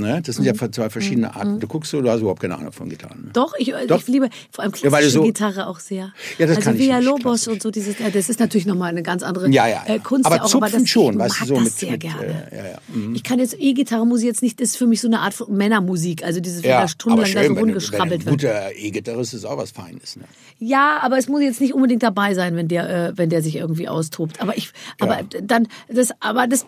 [0.00, 0.22] Ne?
[0.24, 0.54] Das sind mhm.
[0.54, 1.54] ja zwei verschiedene Arten.
[1.54, 1.60] Mhm.
[1.60, 3.24] Du guckst so, du hast überhaupt keine Ahnung von Gitarren.
[3.24, 3.30] Ne?
[3.32, 6.12] Doch, ich, Doch, ich liebe vor allem klassische ja, so, Gitarre auch sehr.
[6.38, 9.22] Ja, das also kann Villa Lobos und so, dieses, das ist natürlich nochmal eine ganz
[9.22, 9.94] andere ja, ja, ja.
[9.94, 10.26] Äh, Kunst.
[10.26, 12.48] Aber, auch, aber das, schon, weißt du, so das mit, sehr mit, gerne.
[12.50, 12.78] Äh, ja, ja.
[12.88, 13.14] Mhm.
[13.14, 15.34] Ich kann jetzt E-Gitarre muss ich jetzt nicht, das ist für mich so eine Art
[15.34, 18.40] von Männermusik, also dieses, wenn da stundenlang schön, da so rumgeschrabbelt wird.
[18.40, 20.16] Guter E-Gitarrist ist auch was Feines.
[20.16, 20.24] Ne?
[20.58, 23.56] Ja, aber es muss jetzt nicht unbedingt dabei sein, wenn der, äh, wenn der sich
[23.56, 24.40] irgendwie austobt.
[24.40, 26.66] Aber ich, aber dann, das, aber das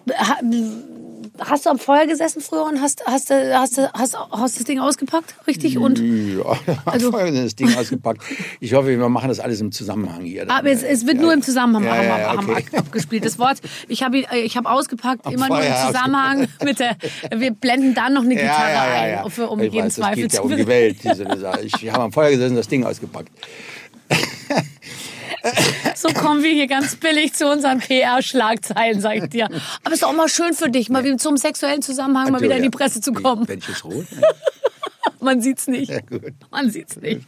[1.40, 5.35] hast du am Feuer gesessen früher und hast, hast, hast, hast, hast das Ding ausgepackt,
[5.46, 5.79] richtig?
[5.79, 8.22] Und ja, also, Feuer das Ding ausgepackt.
[8.61, 10.51] Ich hoffe, wir machen das alles im Zusammenhang hier.
[10.51, 11.87] Aber es, es wird nur im Zusammenhang
[12.72, 13.24] abgespielt.
[13.24, 16.96] Das Wort, ich habe ich hab ausgepackt, immer nur im Zusammenhang mit der,
[17.35, 18.81] wir blenden dann noch eine Gitarre
[19.24, 20.96] ein, für, um ich jeden weiß, Zweifel das geht zu ja um die Welt.
[21.03, 21.27] Diese,
[21.62, 23.31] ich habe am Feuer gesessen, das Ding ausgepackt.
[25.98, 29.46] So kommen wir hier ganz billig zu unseren PR-Schlagzeilen, sag ich dir.
[29.46, 32.56] Aber es ist auch mal schön für dich, mal wieder zum sexuellen Zusammenhang mal wieder
[32.56, 33.48] in die Presse zu kommen.
[33.48, 34.06] Welches Rot?
[35.20, 35.90] Man sieht's nicht.
[35.90, 35.98] Ja,
[36.52, 37.26] Man sieht's nicht.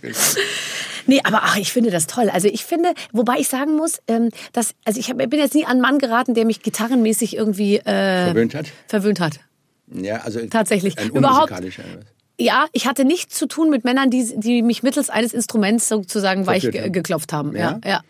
[1.07, 2.31] Nee, aber ach, ich finde das toll.
[2.31, 5.65] Also ich finde, wobei ich sagen muss, ähm, dass, also ich hab, bin jetzt nie
[5.65, 8.67] an einen Mann geraten, der mich gitarrenmäßig irgendwie äh, Verwöhnt hat?
[8.87, 9.41] verwöhnt hat.
[9.93, 10.97] Ja, also Tatsächlich.
[10.99, 11.53] Ein Überhaupt-.
[12.39, 16.47] Ja, ich hatte nichts zu tun mit Männern, die, die mich mittels eines Instruments sozusagen
[16.47, 17.57] weich geklopft haben.
[17.57, 17.91] Ja, Ja?
[17.91, 18.01] ja.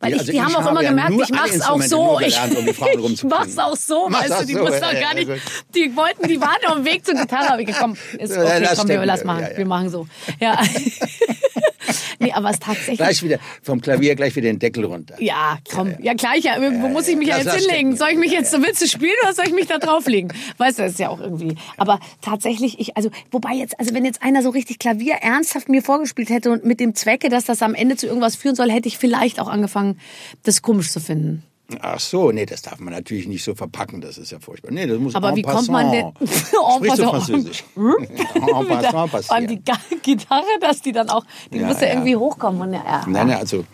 [0.00, 2.20] Weil Ja, ich, also die ich haben auch immer ja gemerkt, ich mach's auch so.
[2.20, 5.14] Ich, gelernt, um ich mach's auch so, Mach's weißt du, die so, mussten ja, gar
[5.14, 5.30] nicht.
[5.74, 8.88] Die wollten, die waren auf dem Weg zur Gitarre, aber ich komm, ist okay, komm,
[8.88, 10.06] wir lass machen, wir machen so.
[10.40, 10.58] Ja.
[12.18, 12.98] nee, aber es tatsächlich.
[12.98, 15.16] Gleich wieder vom Klavier gleich wieder den Deckel runter.
[15.20, 15.94] Ja, komm.
[16.00, 17.38] Ja, klar, ich, ja, wo muss ich mich ja.
[17.38, 17.96] ja jetzt hinlegen?
[17.96, 20.32] Soll ich mich jetzt, willst du spielen oder soll ich mich da drauflegen?
[20.58, 21.56] Weißt du, das ist ja auch irgendwie.
[21.76, 25.82] Aber tatsächlich, ich, also, wobei jetzt, also wenn jetzt einer so richtig Klavier ernsthaft mir
[25.82, 28.88] vorgespielt hätte und mit dem Zwecke, dass das am Ende zu irgendwas führen soll, hätte
[28.88, 29.98] ich vielleicht auch angefangen,
[30.42, 31.42] das komisch zu finden.
[31.80, 34.70] Ach so, nee, das darf man natürlich nicht so verpacken, das ist ja furchtbar.
[34.70, 36.30] Nee, das muss Aber wie kommt man denn- passant.
[36.54, 37.26] En Sprichst du passant.
[37.30, 37.64] Französisch?
[37.76, 39.62] en passant Vor allem passieren.
[39.92, 41.92] die Gitarre, dass die dann auch, die Ja, muss ja, ja.
[41.94, 42.60] irgendwie hochkommen.
[42.60, 43.04] Und ja, ja.
[43.06, 43.64] Nein, nein, also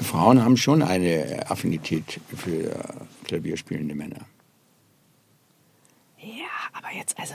[0.00, 2.74] Frauen haben schon eine Affinität für äh,
[3.24, 4.26] klavierspielende Männer.
[6.20, 7.34] ja, aber jetzt, also.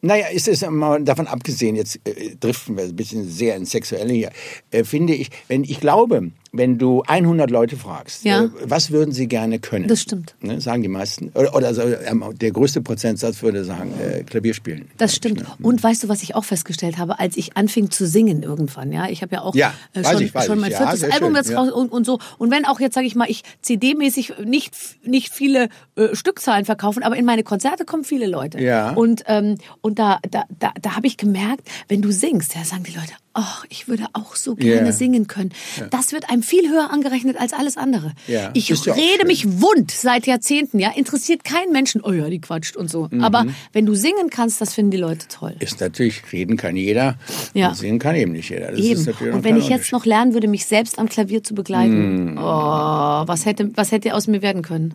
[0.00, 4.12] Naja, ist es mal davon abgesehen, jetzt äh, driften wir ein bisschen sehr ins Sexuelle
[4.12, 4.30] hier,
[4.70, 8.44] äh, finde ich, wenn ich glaube, wenn du 100 Leute fragst, Ja.
[8.44, 9.86] äh, was würden sie gerne können?
[9.88, 10.34] Das stimmt.
[10.40, 11.30] Ne, sagen die meisten.
[11.34, 14.90] Oder, oder so, ähm, der größte Prozentsatz würde sagen, äh, Klavier spielen.
[14.96, 15.60] Das glaub ich, stimmt.
[15.60, 15.66] ne?
[15.66, 19.08] Und weißt du, was ich auch festgestellt habe, als ich anfing zu singen irgendwann, ja,
[19.08, 21.36] ich habe ja auch Ja, äh, schon, ich, schon mein Ja, viertes sehr Album schön,
[21.36, 21.58] jetzt ja.
[21.60, 22.18] raus und, und so.
[22.38, 27.02] Und wenn auch jetzt, sage ich mal, ich CD-mäßig nicht nicht viele äh, Stückzahlen verkaufen,
[27.02, 28.60] aber in meine Konzerte kommen viele Leute.
[28.60, 28.90] Ja.
[28.92, 32.84] Und ähm, und da da da, da habe ich gemerkt, wenn du singst, ja, sagen
[32.84, 34.92] die Leute, ach, ich würde auch so gerne Ja.
[34.92, 35.52] singen können.
[35.90, 38.12] Das wird einem viel höher angerechnet als alles andere.
[38.26, 42.00] Ja, Ich ist rede mich wund seit Jahrzehnten, ja, interessiert keinen Menschen.
[42.02, 43.06] Oh ja, die quatscht und so.
[43.10, 43.22] Mhm.
[43.22, 45.54] Aber wenn du singen kannst, das finden die Leute toll.
[45.60, 47.16] Ist natürlich, reden kann jeder,
[47.54, 47.72] Ja.
[47.74, 48.72] singen kann eben nicht jeder.
[48.72, 49.06] Das Eben.
[49.32, 52.38] Und wenn ich jetzt noch lernen würde, mich selbst am Klavier zu begleiten, Mhm.
[52.38, 54.94] oh, was hätte, was hätte aus mir werden können?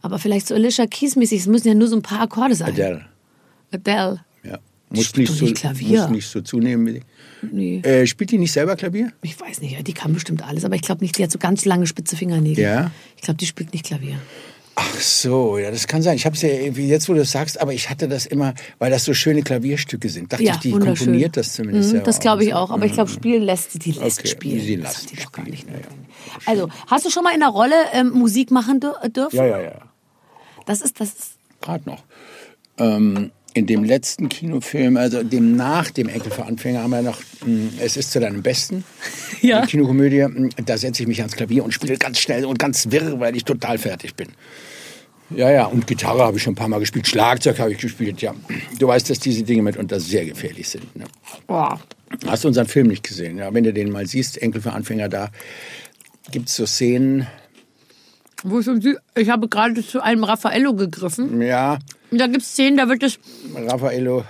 [0.00, 2.68] Aber vielleicht so Alicia Keys mäßig, es müssen ja nur so ein paar Akkorde sein.
[2.68, 3.04] Adele.
[3.72, 4.20] Adele.
[4.44, 4.58] Ja.
[4.90, 7.00] Muss nicht, so, muss nicht so zunehmen.
[7.42, 7.78] Die- Nee.
[7.82, 9.12] Äh, spielt die nicht selber Klavier?
[9.22, 11.64] Ich weiß nicht, die kann bestimmt alles, aber ich glaube nicht, die hat so ganz
[11.64, 12.64] lange spitze Fingernägel.
[12.64, 12.90] Ja?
[13.16, 14.18] Ich glaube, die spielt nicht Klavier.
[14.80, 16.14] Ach so, ja, das kann sein.
[16.14, 18.54] Ich habe es ja irgendwie jetzt, wo du es sagst, aber ich hatte das immer,
[18.78, 20.32] weil das so schöne Klavierstücke sind.
[20.32, 22.92] Dachte Ja, ich, die komponiert das zumindest Mhm, selber das glaube ich auch, aber ich
[22.92, 24.82] glaube, spielen lässt sie, die lässt Okay, spielen.
[24.82, 25.80] das lässt hat die doch gar nicht ja, ja.
[26.46, 29.34] Also, hast du schon mal in der Rolle ähm, Musik machen dür- dürfen?
[29.36, 29.78] Ja, ja, ja.
[30.66, 32.04] Das ist, das ist, Gerade noch.
[32.78, 37.20] Ähm, in dem letzten Kinofilm, also dem nach dem Enkel für Anfänger, haben wir noch
[37.44, 38.84] mh, Es ist zu deinem Besten.
[39.40, 39.60] Ja.
[39.62, 40.24] Die Kinokomödie.
[40.26, 43.36] Mh, Da setze ich mich ans Klavier und spiele ganz schnell und ganz wirr, weil
[43.36, 44.28] ich total fertig bin.
[45.30, 48.20] Ja, ja, und Gitarre habe ich schon ein paar Mal gespielt, Schlagzeug habe ich gespielt,
[48.22, 48.34] ja.
[48.78, 50.96] Du weißt, dass diese Dinge mitunter sehr gefährlich sind.
[50.96, 51.04] Ne?
[51.46, 51.78] boah.
[52.26, 53.36] Hast du unseren Film nicht gesehen?
[53.36, 55.28] Ja, wenn du den mal siehst, Enkel für Anfänger, da
[56.32, 57.26] gibt es so Szenen,
[58.42, 61.42] Wo ich, um sie- ich habe gerade zu einem Raffaello gegriffen.
[61.42, 61.78] ja,
[62.10, 63.18] da gibt es Szenen, da wird es,
[63.54, 64.24] Raffaello,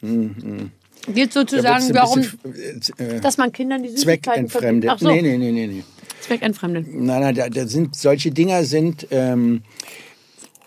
[0.00, 4.90] geht da sozusagen wird's darum, bisschen, äh, dass man Kindern die Süßigkeiten zweckentfremdet.
[4.90, 5.84] Ach so, Nee, nee, nee, nee, nee.
[6.20, 6.86] zweckentfremdet.
[6.88, 9.62] Nein, nein, da, da sind solche Dinger sind ähm,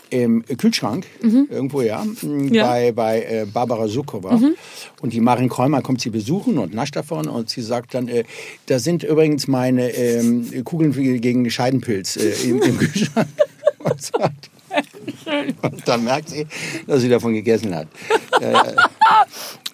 [0.10, 2.54] im Kühlschrank irgendwo ja, Mhm.
[2.54, 2.66] Ja.
[2.66, 2.70] Mhm.
[2.70, 4.40] bei bei äh, Barbara Sukowa
[5.02, 8.24] und die Marin Kräumer kommt sie besuchen und nascht davon und sie sagt dann, äh,
[8.68, 13.28] da sind übrigens meine ähm, Kugeln gegen Scheidenpilz äh, im, im Kühlschrank.
[13.80, 14.50] und, sagt,
[15.62, 16.48] und dann merkt sie,
[16.88, 17.88] dass sie davon gegessen hat.
[18.32, 18.76] Das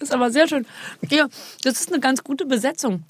[0.00, 0.66] ist aber sehr schön.
[1.10, 1.26] Ja,
[1.64, 3.02] das ist eine ganz gute Besetzung.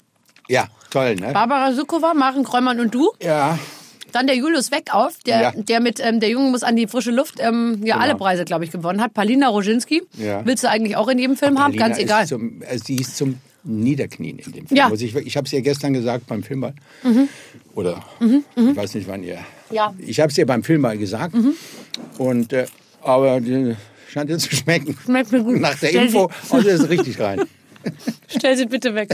[0.47, 1.31] Ja, toll, ne?
[1.33, 3.11] Barbara Sukowa, Maren Kräumann und du.
[3.21, 3.57] Ja,
[4.11, 5.51] Dann der Julius Weckauf, der, Ja.
[5.51, 8.65] der mit ähm, Der Junge muss an die frische Luft ähm, ja alle Preise, glaube
[8.65, 9.13] ich, gewonnen hat.
[9.13, 10.03] Palina Roginski.
[10.17, 10.45] Ja.
[10.45, 11.71] Willst du eigentlich auch in jedem Film haben?
[11.71, 12.27] Paulina Ganz egal.
[12.27, 14.77] Zum, also sie ist zum Niederknien in dem Film.
[14.77, 14.91] Ja.
[14.91, 16.73] Ich ich habe es ihr gestern gesagt beim Filmball.
[17.75, 18.03] Oder
[18.55, 19.37] ich weiß nicht, wann ihr.
[19.71, 19.93] Ja.
[19.99, 21.35] Ich habe es ihr beim Filmball gesagt.
[22.17, 22.65] Und, äh,
[23.01, 23.75] aber die
[24.09, 24.97] scheint ihr zu schmecken.
[25.05, 25.59] Schmeckt mir gut.
[25.59, 27.41] Nach der Stell Info, sie- also ist richtig rein.
[28.27, 29.09] Stell sie bitte weg.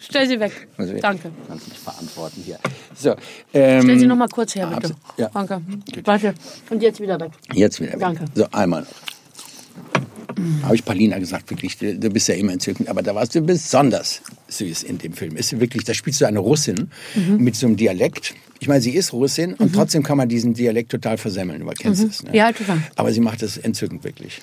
[0.00, 0.52] Stell sie weg.
[0.76, 1.32] Also, Danke.
[1.48, 2.58] Kannst nicht verantworten hier.
[2.96, 3.16] So,
[3.52, 4.94] ähm, Stell sie noch mal kurz her, bitte.
[5.16, 5.28] ja.
[5.34, 5.60] Danke.
[6.04, 6.34] Warte.
[6.70, 7.32] Und jetzt wieder weg.
[7.52, 7.94] Jetzt wieder.
[7.94, 8.00] weg.
[8.00, 8.24] Danke.
[8.34, 8.88] So, einmal noch.
[10.62, 13.40] Habe ich Paulina gesagt, wirklich, du, du bist ja immer entzückend, aber da warst du
[13.40, 15.36] besonders süß in dem Film.
[15.36, 17.38] Ist wirklich, da spielst du eine Russin Mhm.
[17.42, 18.34] mit so einem Dialekt.
[18.60, 21.60] Ich meine, sie ist Russin und trotzdem kann man diesen Dialekt total versemmeln.
[21.60, 22.22] Du kennst es.
[22.22, 22.30] Ne?
[22.30, 22.34] Mhm.
[22.34, 22.82] Ja, total.
[22.96, 24.40] Aber sie macht es entzückend, wirklich.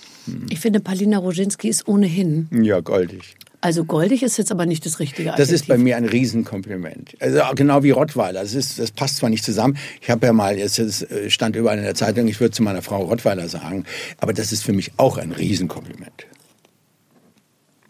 [0.49, 2.47] Ich finde, Palina Roginski ist ohnehin.
[2.51, 3.35] Ja, goldig.
[3.61, 5.83] Also goldig ist jetzt aber nicht das richtige Das ist bei Adjektiv.
[5.83, 7.15] mir ein Riesenkompliment.
[7.19, 8.41] Also genau wie Rottweiler.
[8.41, 9.75] Das, ist, das passt zwar nicht zusammen.
[10.01, 12.83] Ich habe ja mal, es äh, stand überall in der Zeitung, ich würde zu meiner
[12.83, 13.85] Frau Rottweiler sagen,
[14.19, 16.27] aber das ist für mich auch ein Riesenkompliment.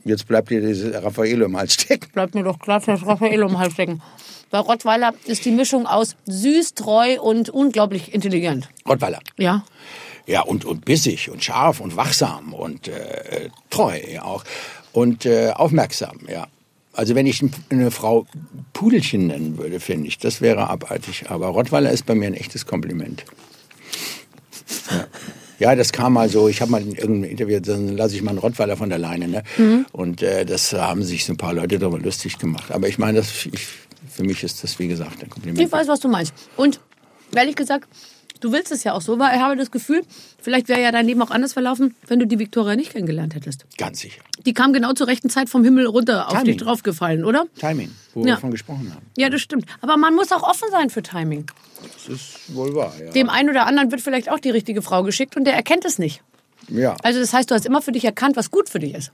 [0.06, 2.08] Jetzt bleibt dir dieses Raffaello im Hals stecken.
[2.14, 4.02] Bleibt mir doch klar, das Raffaello im Hals stecken.
[4.52, 8.70] Bei Rottweiler ist die Mischung aus süß, treu und unglaublich intelligent.
[8.88, 9.20] Rottweiler.
[9.38, 9.64] Ja.
[10.28, 14.44] Ja, und, und bissig und scharf und wachsam und äh, treu auch.
[14.92, 16.48] Und äh, aufmerksam, ja.
[16.94, 18.26] Also wenn ich eine Frau
[18.72, 21.26] Pudelchen nennen würde, finde ich, das wäre abartig.
[21.30, 23.26] Aber Rottweiler ist bei mir ein echtes Kompliment.
[24.90, 25.08] Ja.
[25.58, 26.50] Ja, das kam mal so.
[26.50, 29.28] Ich habe mal in irgendeinem Interview, dann lasse ich mal einen Rottweiler von der Leine.
[29.28, 29.44] Ne?
[29.58, 29.86] Mhm.
[29.92, 32.72] Und äh, das haben sich so ein paar Leute darüber lustig gemacht.
[32.72, 33.68] Aber ich meine, das, ich,
[34.16, 35.60] für mich ist das, wie gesagt, ein Kompliment.
[35.62, 36.34] Ich weiß, was du meinst.
[36.58, 36.80] Und
[37.36, 37.88] ehrlich gesagt,
[38.40, 40.04] du willst es ja auch so, weil ich habe das Gefühl,
[40.42, 43.66] vielleicht wäre ja dein Leben auch anders verlaufen, wenn du die Victoria nicht kennengelernt hättest.
[43.78, 44.22] Ganz sicher.
[44.46, 46.46] Die kam genau zur rechten Zeit vom Himmel runter auf Timing.
[46.46, 47.46] dich draufgefallen, oder?
[47.60, 48.26] Timing, wo Ja.
[48.28, 49.06] wir davon gesprochen haben.
[49.18, 49.66] Ja, das stimmt.
[49.82, 51.46] Aber man muss auch offen sein für Timing.
[51.94, 53.12] Das ist wohl wahr, ja.
[53.12, 55.98] Dem einen oder anderen wird vielleicht auch die richtige Frau geschickt und der erkennt es
[56.00, 56.22] nicht.
[56.70, 56.96] ja.
[57.04, 59.12] Also das heißt, du hast immer für dich erkannt, was gut für dich ist.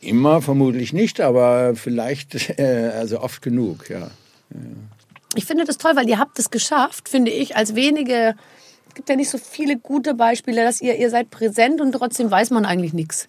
[0.00, 4.10] Immer vermutlich nicht, aber vielleicht, äh, also oft genug, ja.
[5.34, 8.34] Ich finde das toll, weil ihr habt es geschafft, finde ich, als wenige.
[8.88, 12.30] Es gibt ja nicht so viele gute Beispiele, dass ihr, ihr seid präsent und trotzdem
[12.30, 13.26] weiß man eigentlich nichts.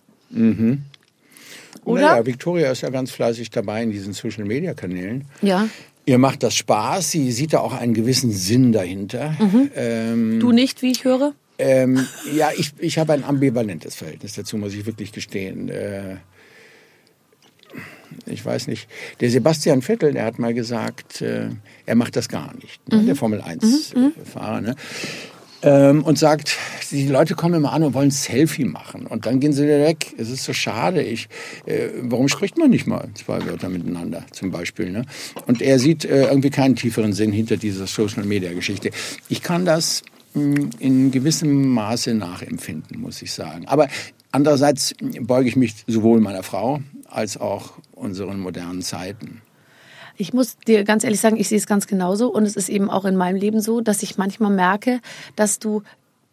[1.83, 2.01] Oder?
[2.01, 5.25] Naja, Victoria ist ja ganz fleißig dabei in diesen Social-Media-Kanälen.
[5.41, 5.67] Ja.
[6.05, 9.35] Ihr macht das Spaß, sie sieht da auch einen gewissen Sinn dahinter.
[9.39, 9.71] Mhm.
[9.75, 11.33] Ähm, Du nicht, wie ich höre?
[11.59, 15.69] ähm, ja, ich, ich habe ein ambivalentes Verhältnis dazu, muss ich wirklich gestehen.
[15.69, 16.17] Äh,
[18.25, 18.87] ich weiß nicht.
[19.19, 21.49] Der Sebastian Vettel, der hat mal gesagt, äh,
[21.85, 22.87] er macht das gar nicht.
[22.89, 23.03] Ne?
[23.03, 24.61] Der Formel 1-Fahrer.
[24.61, 24.75] Ne?
[25.63, 26.55] Ähm, und sagt,
[26.91, 29.07] die Leute kommen immer an und wollen ein Selfie machen.
[29.07, 30.13] Und dann gehen sie wieder weg.
[30.17, 31.01] Es ist so schade.
[31.01, 31.29] Ich,
[31.65, 34.91] äh, warum spricht man nicht mal zwei Wörter miteinander, zum Beispiel?
[34.91, 35.03] Ne?
[35.47, 38.91] Und er sieht äh, irgendwie keinen tieferen Sinn hinter dieser Social-Media-Geschichte.
[39.29, 40.03] Ich kann das
[40.35, 43.67] mh, in gewissem Maße nachempfinden, muss ich sagen.
[43.67, 43.87] Aber
[44.31, 49.41] andererseits beuge ich mich sowohl meiner Frau als auch unseren modernen Zeiten.
[50.15, 52.31] Ich muss dir ganz ehrlich sagen, ich sehe es ganz genauso.
[52.31, 54.99] Und es ist eben auch in meinem Leben so, dass ich manchmal merke,
[55.35, 55.83] dass du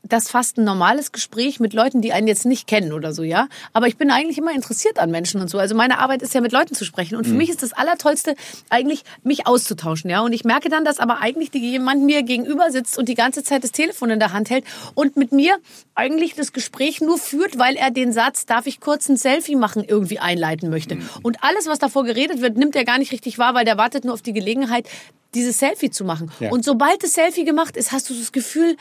[0.05, 3.49] das fast ein normales Gespräch mit Leuten, die einen jetzt nicht kennen oder so, ja.
[3.73, 5.59] Aber ich bin eigentlich immer interessiert an Menschen und so.
[5.59, 7.17] Also meine Arbeit ist ja mit Leuten zu sprechen.
[7.17, 8.35] Und für mich ist das Allertollste
[8.69, 10.21] eigentlich, mich auszutauschen, ja.
[10.21, 13.43] Und ich merke dann, dass aber eigentlich die, jemand mir gegenüber sitzt und die ganze
[13.43, 14.65] Zeit das Telefon in der Hand hält
[14.95, 15.57] und mit mir
[15.95, 19.85] eigentlich das Gespräch nur führt, weil er den Satz, darf ich kurz ein Selfie machen,
[19.85, 20.99] irgendwie einleiten möchte.
[21.23, 24.05] Und alles, was davor geredet wird, nimmt er gar nicht richtig wahr, weil der wartet
[24.05, 24.87] nur auf die Gelegenheit,
[25.35, 26.31] dieses Selfie zu machen.
[26.41, 26.51] Ja.
[26.51, 28.77] Und sobald das Selfie gemacht ist, hast du das Gefühl,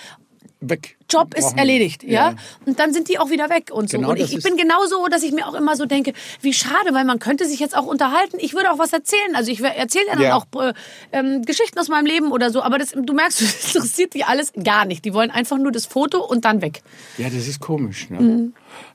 [0.70, 0.98] Weg.
[1.10, 2.34] Job ist erledigt, ja?
[2.66, 3.98] Und dann sind die auch wieder weg und so.
[3.98, 6.94] Genau und ich, ich bin genauso, dass ich mir auch immer so denke, wie schade,
[6.94, 8.38] weil man könnte sich jetzt auch unterhalten.
[8.40, 9.36] Ich würde auch was erzählen.
[9.36, 10.36] Also ich erzähle ja dann Ja.
[10.36, 10.74] auch äh,
[11.12, 12.62] ähm, Geschichten aus meinem Leben oder so.
[12.64, 15.06] Aber das, du merkst, das interessiert die alles gar nicht.
[15.06, 16.82] Die wollen einfach nur das Foto und dann weg.
[17.18, 18.10] Ja, das ist komisch.
[18.10, 18.20] Ne?
[18.20, 18.54] Mhm.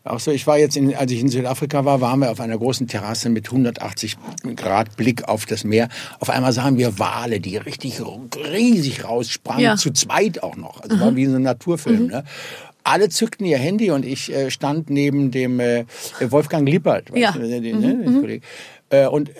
[0.09, 2.57] Auch so, ich war jetzt, in, als ich in Südafrika war, waren wir auf einer
[2.59, 4.17] großen Terrasse mit 180
[4.57, 5.89] Grad Blick auf das Meer.
[6.21, 8.01] Auf einmal sahen wir Wale, die richtig
[8.53, 9.75] riesig raussprangen, Ja.
[9.75, 9.79] Mhm.
[9.79, 10.83] zu zweit auch noch.
[10.83, 12.07] Also war wie so ein Naturfilm.
[12.09, 12.25] Ne?
[12.85, 15.85] Alle zückten ihr Handy und ich äh, stand neben dem äh,
[16.21, 17.33] Wolfgang Lippert, Ja.
[17.33, 17.41] Mhm.
[17.41, 18.45] du, den, ne, den Kollegen.
[18.91, 19.33] Äh, und äh,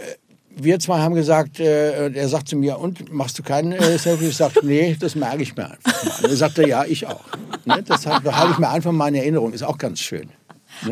[0.61, 4.27] wir zwei haben gesagt, äh, er sagt zu mir, und machst du keinen äh, Selfie?
[4.27, 6.25] Ich sage, nee, das merke ich mir einfach mal.
[6.25, 7.21] Und er sagte, ja, ich auch.
[7.65, 9.53] Ne, das halte halt ich mir einfach mal in Erinnerung.
[9.53, 10.29] Ist auch ganz schön.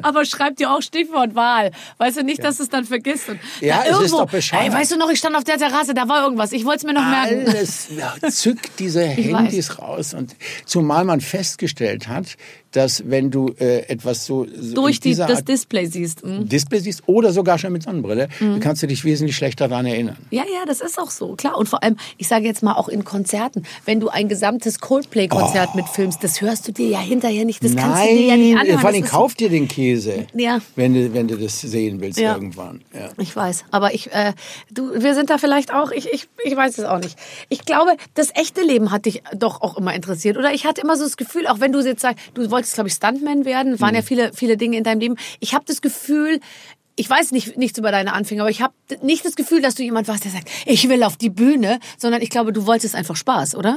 [0.02, 1.70] Aber schreib dir auch Stichwort Wahl.
[1.98, 3.28] Weißt du nicht, dass du es dann vergisst.
[3.28, 4.64] Und Ja, na, es ist doch bescheuert.
[4.64, 6.52] Ey, weißt du noch, ich stand auf der Terrasse, da war irgendwas.
[6.52, 7.48] Ich wollte es mir noch merken.
[7.48, 10.14] Alles ja, zückt diese Handys raus.
[10.14, 12.36] Und zumal man festgestellt hat,
[12.72, 16.24] dass wenn du äh, etwas so, so Durch die, das Art Display siehst.
[16.24, 16.48] Mhm.
[16.48, 20.16] Display siehst oder sogar schon mit Sonnenbrille, dann kannst du dich wesentlich schlechter daran erinnern.
[20.30, 21.56] Ja, ja, das ist auch so, klar.
[21.56, 25.74] Und vor allem, ich sage jetzt mal auch in Konzerten, wenn du ein gesamtes Coldplay-Konzert
[25.74, 28.78] mitfilmst, das hörst du dir ja hinterher nicht, das kannst du dir ja nicht anhören.
[28.80, 30.58] vor allem kauf dir den Käse, Ja.
[30.74, 32.34] wenn, du, wenn du das sehen willst Ja.
[32.34, 32.82] irgendwann.
[32.92, 33.08] Ja.
[33.18, 34.32] Ich weiß, aber ich, äh,
[34.70, 37.16] du, wir sind da vielleicht auch, ich, ich, ich weiß es auch nicht.
[37.48, 40.52] Ich glaube, das echte Leben hat dich doch auch immer interessiert, oder?
[40.52, 42.94] Ich hatte immer so das Gefühl, auch wenn du jetzt sagst, du wolltest, glaube ich,
[42.94, 45.16] Stuntman werden, waren ja viele, viele Dinge in deinem Leben.
[45.40, 46.40] Ich habe das Gefühl,
[46.96, 49.82] ich weiß nicht nichts über deine Anfänge, aber ich habe nicht das Gefühl, dass du
[49.82, 53.16] jemand warst, der sagt, ich will auf die Bühne, sondern ich glaube, du wolltest einfach
[53.16, 53.76] Spaß, oder?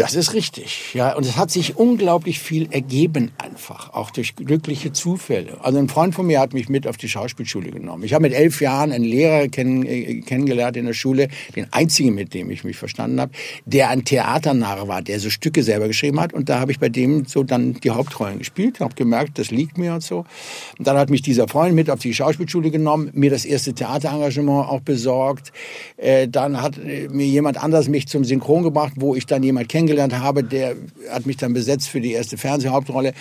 [0.00, 1.14] Das ist richtig, ja.
[1.14, 5.58] Und es hat sich unglaublich viel ergeben einfach, auch durch glückliche Zufälle.
[5.62, 8.04] Also ein Freund von mir hat mich mit auf die Schauspielschule genommen.
[8.04, 12.14] Ich habe mit elf Jahren einen Lehrer kenn, äh, kennengelernt in der Schule, den einzigen,
[12.14, 13.32] mit dem ich mich verstanden habe,
[13.66, 16.32] der ein Theaternarr war, der so Stücke selber geschrieben hat.
[16.32, 19.76] Und da habe ich bei dem so dann die Hauptrollen gespielt, habe gemerkt, das liegt
[19.76, 20.24] mir und so.
[20.78, 24.66] Und dann hat mich dieser Freund mit auf die Schauspielschule genommen, mir das erste Theaterengagement
[24.66, 25.52] auch besorgt.
[25.98, 29.68] Äh, dann hat äh, mir jemand anders mich zum Synchron gebracht, wo ich dann jemand
[29.68, 30.76] kennengelernt kennengelernt habe, der
[31.10, 33.12] hat mich dann besetzt für die erste Fernsehhauptrolle.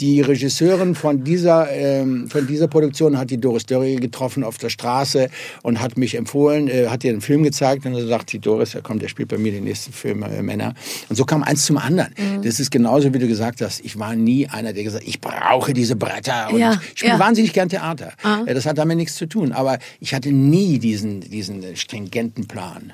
[0.00, 4.68] Die Regisseurin von dieser, ähm, von dieser Produktion hat die Doris Dörrie getroffen auf der
[4.68, 5.28] Straße
[5.62, 8.72] und hat mich empfohlen, äh, hat ihr einen Film gezeigt und dann sagt die Doris,
[8.74, 10.74] ja komm, der spielt bei mir den nächsten Film äh, Männer.
[11.08, 12.12] Und so kam eins zum anderen.
[12.18, 12.42] Mhm.
[12.42, 13.80] Das ist genauso, wie du gesagt hast.
[13.84, 17.14] Ich war nie einer, der gesagt hat, ich brauche diese Bretter und Ja, ich spiele
[17.14, 17.18] ja.
[17.18, 18.12] wahnsinnig gern Theater.
[18.46, 19.52] Äh, Das hat damit nichts zu tun.
[19.52, 22.92] Aber ich hatte nie diesen, diesen stringenten Plan.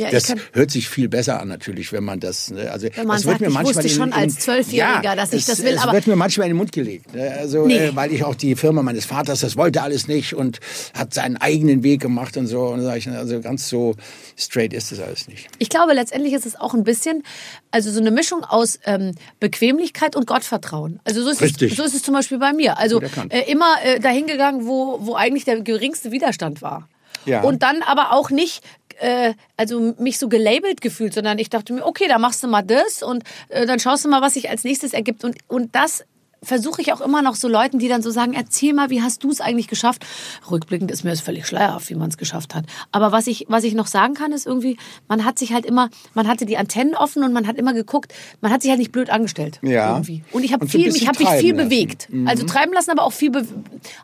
[0.00, 2.50] Ja, ich Das hört sich viel besser an natürlich, wenn man das.
[2.50, 4.38] Ne, also Wenn man das sagt, wird mir ich manchmal wusste in- schon in- als
[4.38, 6.72] Zwölfjähriger, ja, dass ich es, das will, Es aber- wird mir manchmal in den Mund
[6.72, 7.14] gelegt.
[7.14, 7.76] ne, Also Nee.
[7.88, 10.58] äh, weil ich auch die Firma meines Vaters, das wollte alles nicht und
[10.94, 12.62] hat seinen eigenen Weg gemacht und so.
[12.68, 13.94] Und ich, also ganz so
[14.36, 15.48] straight ist das alles nicht.
[15.58, 17.22] ich glaube, letztendlich ist es auch ein bisschen,
[17.70, 21.00] also so eine Mischung aus ähm, Bequemlichkeit und Gottvertrauen.
[21.04, 21.72] Also so ist, Richtig.
[21.72, 22.78] es, so ist es zum Beispiel bei mir.
[22.78, 26.88] Also äh, immer äh, dahin gegangen, wo, wo eigentlich der geringste Widerstand war.
[27.26, 27.42] Ja.
[27.42, 28.62] Und dann aber auch nicht
[29.00, 32.62] äh, also mich so gelabelt gefühlt, sondern ich dachte mir, okay, da machst du mal
[32.62, 35.24] das und äh, dann schaust du mal, was sich als nächstes ergibt.
[35.24, 36.04] Und, und das
[36.42, 39.22] versuche ich auch immer noch so Leuten, die dann so sagen, erzähl mal, wie hast
[39.24, 40.06] du es eigentlich geschafft?
[40.50, 42.64] Rückblickend ist mir das völlig schleierhaft, wie man es geschafft hat.
[42.92, 45.90] Aber was ich, was ich noch sagen kann, ist irgendwie, man hat sich halt immer,
[46.14, 48.92] man hatte die Antennen offen und man hat immer geguckt, man hat sich halt nicht
[48.92, 49.58] blöd angestellt.
[49.62, 49.90] Ja.
[49.92, 50.22] Irgendwie.
[50.32, 51.66] Und ich habe viel, ich habe mich viel lassen.
[51.66, 51.68] Mhm.
[51.68, 52.08] bewegt.
[52.26, 53.46] Also treiben lassen, aber auch viel, Be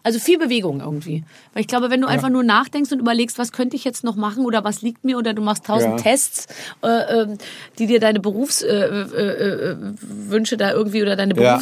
[0.03, 1.25] also viel Bewegung irgendwie.
[1.55, 4.17] Weil ich glaube, wenn du einfach nur nachdenkst und überlegst, was könnte ich jetzt noch
[4.17, 5.97] machen oder was liegt mir oder du machst tausend Ja.
[5.97, 6.47] Tests,
[6.83, 7.39] äh, ähm,
[7.79, 9.77] die dir deine Berufswünsche äh, äh,
[10.31, 11.61] Wünsche da irgendwie oder deine Ja,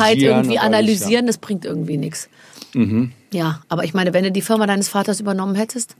[0.00, 2.28] Analysieren irgendwie und alles, analysieren, das bringt irgendwie nichts.
[3.32, 5.96] Ja, aber ich meine, wenn du die Firma deines Vaters übernommen hättest,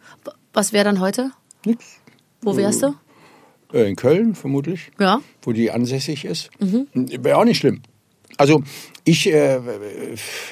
[0.53, 1.31] was wäre dann heute?
[1.67, 1.85] Nix.
[2.41, 2.95] Wo wärst du?
[3.73, 4.91] Äh, in Köln vermutlich.
[4.99, 5.21] Ja.
[5.43, 6.51] wo die ansässig ist.
[6.61, 6.87] Mhm.
[6.95, 7.83] Wäre auch nicht schlimm.
[8.39, 8.63] Also
[9.05, 9.61] ich, äh,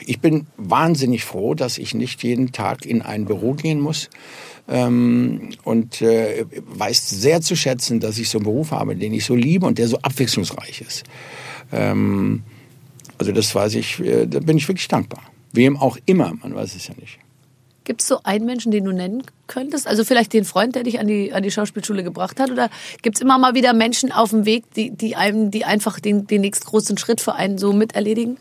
[0.07, 4.11] ich bin wahnsinnig froh, dass ich nicht jeden Tag in ein Büro gehen muss.
[4.69, 9.25] Ähm, und äh, weiß sehr zu schätzen, dass ich so einen Beruf habe, den ich
[9.25, 11.05] so liebe und der so abwechslungsreich ist.
[11.73, 12.45] Ähm,
[13.21, 15.21] also das weiß ich, äh, da bin ich wirklich dankbar.
[15.53, 17.19] Wem auch immer, man weiß es ja nicht.
[17.85, 19.87] Gibt es so einen Menschen, den du nennen könntest?
[19.87, 22.51] Also vielleicht den Freund, der dich an die, an die Schauspielschule gebracht hat?
[22.51, 22.71] Oder
[23.03, 26.27] gibt es immer mal wieder Menschen auf dem Weg, die, die, einem, die einfach den,
[26.27, 28.39] den nächstgroßen Schritt für einen so miterledigen?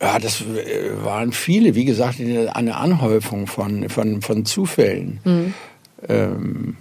[0.00, 5.20] Ja, das äh, waren viele, wie gesagt, eine Anhäufung von, von, von Zufällen.
[6.08, 6.76] Ähm,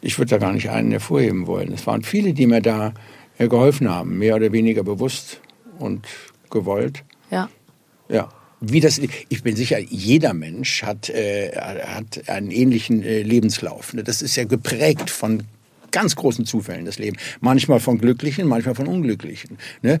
[0.00, 1.72] ich würde da gar nicht einen hervorheben wollen.
[1.72, 2.92] Es waren viele, die mir da
[3.38, 5.40] äh, geholfen haben, mehr oder weniger bewusst
[5.80, 6.06] und
[6.50, 7.04] gewollt.
[7.30, 7.48] Ja.
[8.08, 8.28] Ja.
[8.60, 13.94] Wie das, ich bin sicher, jeder Mensch hat, äh, hat einen ähnlichen äh, Lebenslauf.
[13.94, 14.04] ne?
[14.04, 15.44] Das ist ja geprägt von
[15.90, 17.16] ganz großen Zufällen, das Leben.
[17.40, 19.58] Manchmal von glücklichen, manchmal von unglücklichen.
[19.82, 19.98] Ne?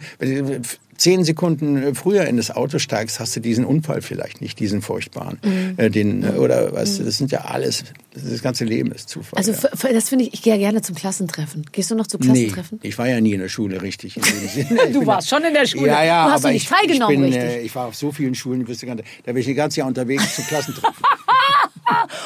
[0.96, 5.38] Zehn Sekunden früher in das Auto steigst, hast du diesen Unfall vielleicht nicht, diesen furchtbaren.
[5.78, 9.38] Äh, den, äh, oder weißt du, das sind ja alles, das ganze Leben ist Zufall.
[9.38, 9.92] Also ja.
[9.92, 11.64] das finde ich, ich gehe ja gerne zum Klassentreffen.
[11.70, 12.80] Gehst du noch zu Nee, Klassentreffen?
[12.82, 14.14] ich war ja nie in der Schule richtig.
[14.92, 15.86] Du warst schon in der Schule.
[15.88, 17.60] Ja, ja, Du hast aber doch nicht ich, teilgenommen, ich bin, richtig.
[17.60, 19.78] Äh, ich war auf so vielen Schulen, du gar nicht- da bin ich die ganze
[19.80, 20.94] Jahr unterwegs zu Klassentreffen.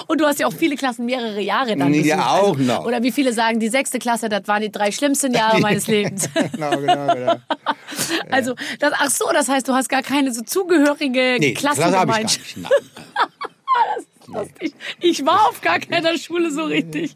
[0.07, 2.29] Und du hast ja auch viele Klassen mehrere Jahre dann Ja, besucht.
[2.29, 2.85] auch also, noch.
[2.85, 6.29] Oder wie viele sagen, die sechste Klasse, das waren die drei schlimmsten Jahre meines Lebens.
[6.53, 7.35] genau, genau, genau.
[8.31, 11.91] Also, das, ach so, das heißt, du hast gar keine so zugehörige Nee, Klasse habe
[11.91, 12.57] ich gar Klassengemeinschaft.
[12.57, 12.69] nicht.
[12.97, 13.14] Nein.
[14.61, 17.15] Ich, ich war auf gar keiner Schule so richtig.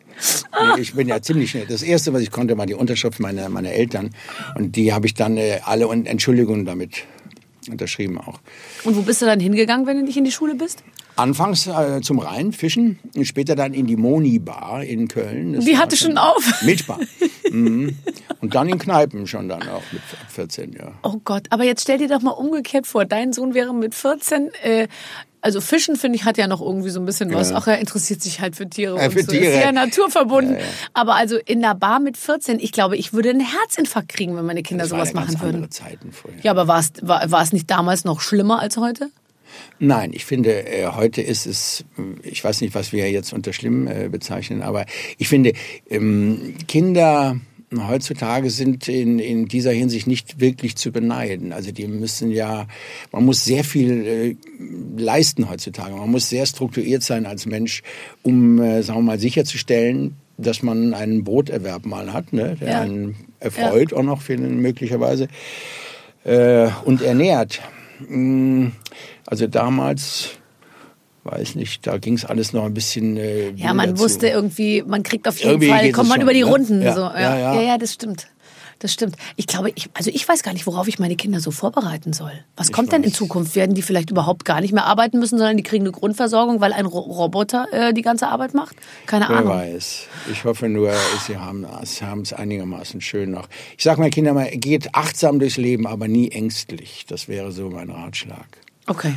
[0.53, 1.67] Nee, ich bin ja ziemlich schnell.
[1.67, 4.11] Das erste, was ich konnte, war die Unterschrift meiner, meiner Eltern.
[4.57, 7.05] Und die habe ich dann äh, alle und Entschuldigungen damit
[7.71, 8.41] unterschrieben auch.
[8.85, 10.83] Und wo bist du dann hingegangen, wenn du nicht in die Schule bist?
[11.17, 15.55] Anfangs äh, zum Rhein fischen, und später dann in die Moni-Bar in Köln.
[15.55, 16.63] Das Die hatte schon auf.
[16.63, 17.01] Milchbar.
[17.51, 17.97] mhm.
[18.41, 20.93] Und dann in Kneipen schon dann auch mit 14, ja.
[21.03, 24.51] Oh Gott, aber jetzt stell dir doch mal umgekehrt vor, dein Sohn wäre mit 14,
[24.63, 24.87] äh,
[25.41, 27.51] also Fischen finde ich hat ja noch irgendwie so ein bisschen was.
[27.51, 27.57] Ja.
[27.57, 29.33] Ach, er interessiert sich halt für Tiere Ja, und für so.
[29.33, 29.45] Tiere.
[29.53, 30.57] Ist ja naturverbunden.
[30.95, 34.45] Aber also in der Bar mit 14, ich glaube, ich würde einen Herzinfarkt kriegen, wenn
[34.47, 35.55] meine Kinder Das sowas ja ganz machen würden.
[35.57, 36.41] andere Zeiten vorher.
[36.43, 39.11] Ja, aber war es, war, war es nicht damals noch schlimmer als heute?
[39.79, 43.53] Nein, ich finde, äh, heute ist es, äh, ich weiß nicht, was wir jetzt unter
[43.53, 44.85] schlimm äh, bezeichnen, aber
[45.19, 45.53] ich finde,
[45.89, 47.37] ähm, Kinder
[47.77, 51.53] heutzutage sind in, in dieser Hinsicht nicht wirklich zu beneiden.
[51.53, 52.67] Also die müssen ja,
[53.13, 54.37] man muss sehr viel äh,
[54.97, 55.95] leisten heutzutage.
[55.95, 57.83] Man muss sehr strukturiert sein als Mensch,
[58.23, 62.81] um, äh, sagen wir mal, sicherzustellen, dass man einen Broterwerb mal hat, ne, der Ja.
[62.81, 65.29] einen erfreut auch noch für möglicherweise
[66.25, 67.61] äh, und ernährt.
[68.09, 68.69] Mm,
[69.27, 70.31] Also damals,
[71.31, 73.17] weiß nicht, da ging es alles noch ein bisschen.
[73.17, 76.23] Äh, Ja, man wilder wusste irgendwie, man kriegt auf jeden Irgendwie Fall, kommt man schon,
[76.23, 76.47] über die ne?
[76.47, 76.83] Runden.
[76.83, 77.01] Ja, so.
[77.03, 77.55] ja, ja, ja.
[77.55, 78.29] ja, ja, das stimmt.
[78.81, 79.17] Das stimmt.
[79.35, 82.31] Ich glaube, ich, also ich weiß gar nicht, worauf ich meine Kinder so vorbereiten soll.
[82.57, 83.17] Was kommt denn in weiß.
[83.19, 83.57] Zukunft?
[83.57, 86.73] Werden die vielleicht überhaupt gar nicht mehr arbeiten müssen, sondern die kriegen eine Grundversorgung, weil
[86.73, 88.77] ein Ro Roboter äh, die ganze Arbeit macht?
[89.07, 89.53] Keine Wer Ahnung.
[89.53, 90.07] weiß.
[90.31, 90.93] Ich hoffe nur,
[91.27, 93.49] sie haben sie haben es einigermaßen schön noch.
[93.77, 97.05] Ich sage meinen Kindern mal, geht achtsam durchs Leben, aber nie ängstlich.
[97.09, 98.47] Das wäre so mein Ratschlag.
[98.87, 99.15] Okay.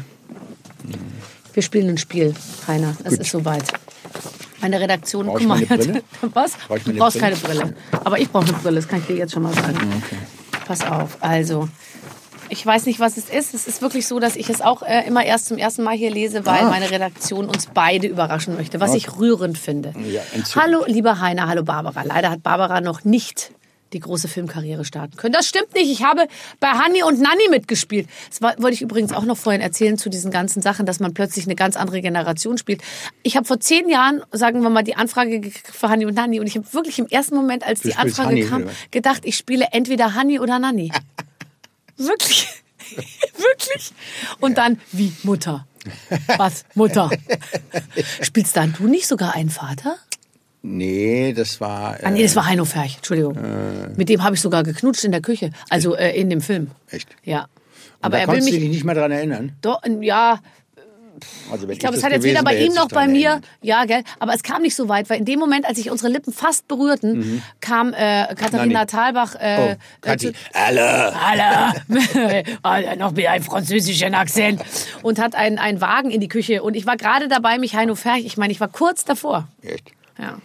[1.54, 2.34] Wir spielen ein Spiel,
[2.68, 2.96] Rainer.
[3.04, 3.64] Es ist soweit.
[4.62, 5.56] Meine Redaktion, Brauch guck ich mal.
[5.60, 6.04] meine Brille?
[6.34, 6.52] Was?
[6.68, 7.36] Brauch ich Du brauchst Brille?
[7.36, 7.76] keine Brille.
[8.04, 10.04] Aber ich brauche eine Brille, das kann ich dir jetzt schon mal sagen.
[10.68, 11.18] Pass auf.
[11.20, 11.68] Also,
[12.50, 13.54] ich weiß nicht, was es ist.
[13.54, 16.12] Es ist wirklich so, dass ich es auch äh, immer erst zum ersten Mal hier
[16.12, 16.70] lese, weil Ah.
[16.70, 19.94] meine Redaktion uns beide überraschen möchte, was ich rührend finde.
[20.10, 20.22] Ja,
[20.56, 22.04] hallo, lieber Heiner, hallo Barbara.
[22.04, 23.52] Leider hat Barbara noch nicht
[23.94, 25.34] die große Filmkarriere starten können.
[25.34, 25.92] Das stimmt nicht.
[25.92, 26.28] Ich habe
[26.60, 28.08] bei Hanni und Nanni mitgespielt.
[28.30, 31.14] Das war, wollte ich übrigens auch noch vorhin erzählen zu diesen ganzen Sachen, dass man
[31.14, 32.82] plötzlich eine ganz andere Generation spielt.
[33.24, 36.40] Ich habe vor zehn Jahren, sagen wir mal, die Anfrage gekriegt für Hanni und Nanni
[36.40, 39.22] und ich habe wirklich im ersten Moment, als Du die Anfrage Hanni, kam, oder gedacht,
[39.26, 40.92] ich spiele entweder Hanni oder Nanni.
[41.98, 42.48] wirklich.
[43.38, 43.94] wirklich.
[44.40, 45.68] Und dann, wie Mutter.
[46.38, 46.66] Was?
[46.76, 47.10] Mutter.
[48.22, 49.98] Spielst dann du nicht sogar einen Vater?
[50.64, 52.00] Nee, das war.
[52.00, 53.36] Äh, Ah, nee, das war Heino Ferch, Entschuldigung.
[53.96, 56.72] Mit dem habe ich sogar geknutscht in der Küche, also äh, in dem Film.
[56.90, 57.10] Echt?
[57.24, 57.48] Ja.
[58.04, 58.62] Aber Aber da er will konntest du mich.
[58.62, 59.54] dich nicht mehr dran erinnern.
[59.62, 60.40] Doch, ja,
[61.52, 63.46] Also ich glaube, es hat jetzt weder bei ihm noch bei mir, erinnert.
[63.62, 66.12] ja, gell, aber es kam nicht so weit, weil in dem Moment, als sich unsere
[66.12, 68.86] Lippen fast berührten, kam äh, Katharina.
[68.86, 71.14] Thalbach äh, Oh, äh, Alle.
[71.16, 74.62] Alle, alle noch mit einem französischen Akzent
[75.04, 77.94] und hat einen, einen Wagen in die Küche und ich war gerade dabei, mich Heino
[77.96, 79.48] Ferch, ich meine, ich war kurz davor.
[79.64, 79.92] Echt?
[80.20, 80.38] Ja.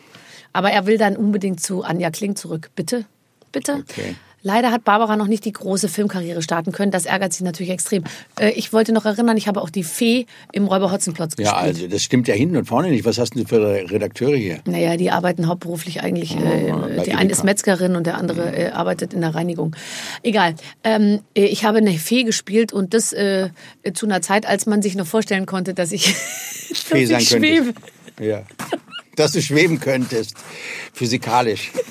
[0.56, 2.70] Aber er will dann unbedingt zu Anja Kling zurück.
[2.74, 3.04] Bitte?
[3.52, 3.84] Bitte?
[3.88, 4.16] Okay.
[4.40, 6.90] Leider hat Barbara noch nicht die große Filmkarriere starten können.
[6.90, 8.04] Das ärgert sie natürlich extrem.
[8.40, 11.54] Äh, ich wollte noch erinnern, ich habe auch die Fee im Räuber Hotzenplotz gespielt.
[11.54, 13.04] Ja, also das stimmt ja hinten und vorne nicht.
[13.04, 14.60] Was hast du für Redakteure hier?
[14.64, 16.36] Naja, die arbeiten hauptberuflich eigentlich.
[16.36, 19.76] Äh, bei die eine ist Metzgerin und der andere äh, arbeitet in der Reinigung.
[20.22, 20.54] Egal.
[20.84, 23.50] Ähm, äh, ich habe eine Fee gespielt und das äh,
[23.92, 27.30] zu einer Zeit, als man sich noch vorstellen konnte, dass ich, Fee dass sein ich
[27.30, 27.74] könntest.
[27.74, 27.74] schwebe.
[28.20, 28.44] Ja.
[29.16, 30.34] Dass du schweben könntest.
[30.92, 31.72] Physikalisch.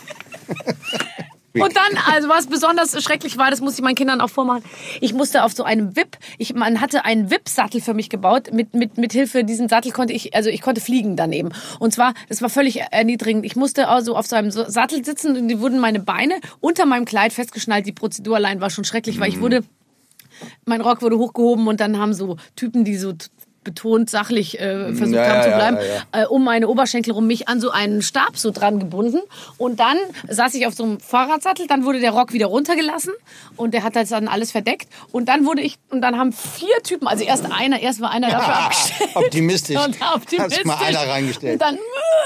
[1.62, 4.64] Und dann, also was besonders schrecklich war, das muss ich meinen Kindern auch vormachen.
[5.00, 8.52] Ich musste auf so einem Wip, ich, man hatte einen Wip-Sattel für mich gebaut.
[8.52, 11.50] Mit, mit, mit Hilfe diesem Sattel konnte ich, also ich konnte fliegen daneben.
[11.80, 13.46] Und zwar, das war völlig erniedrigend.
[13.46, 17.06] Ich musste also auf so einem Sattel sitzen und die wurden meine Beine unter meinem
[17.06, 17.86] Kleid festgeschnallt.
[17.86, 19.64] Die Prozedur allein war schon schrecklich, weil ich wurde,
[20.66, 23.14] mein Rock wurde hochgehoben und dann haben so Typen, die so
[23.66, 25.78] betont sachlich äh, versucht Ja, haben zu ja, bleiben,
[26.14, 29.20] ja, Äh, um meine Oberschenkel rum mich an so einen Stab so dran gebunden
[29.58, 29.98] und dann
[30.30, 33.12] saß ich auf so einem Fahrradsattel, dann wurde der Rock wieder runtergelassen
[33.58, 36.82] und der hat das dann alles verdeckt und dann wurde ich und dann haben vier
[36.84, 39.10] Typen, also erst einer, erst war einer dafür abgestellt.
[39.16, 39.76] Optimistisch.
[39.78, 40.58] Und optimistisch.
[40.60, 41.54] Hast mal einer reingestellt.
[41.54, 41.78] Und dann,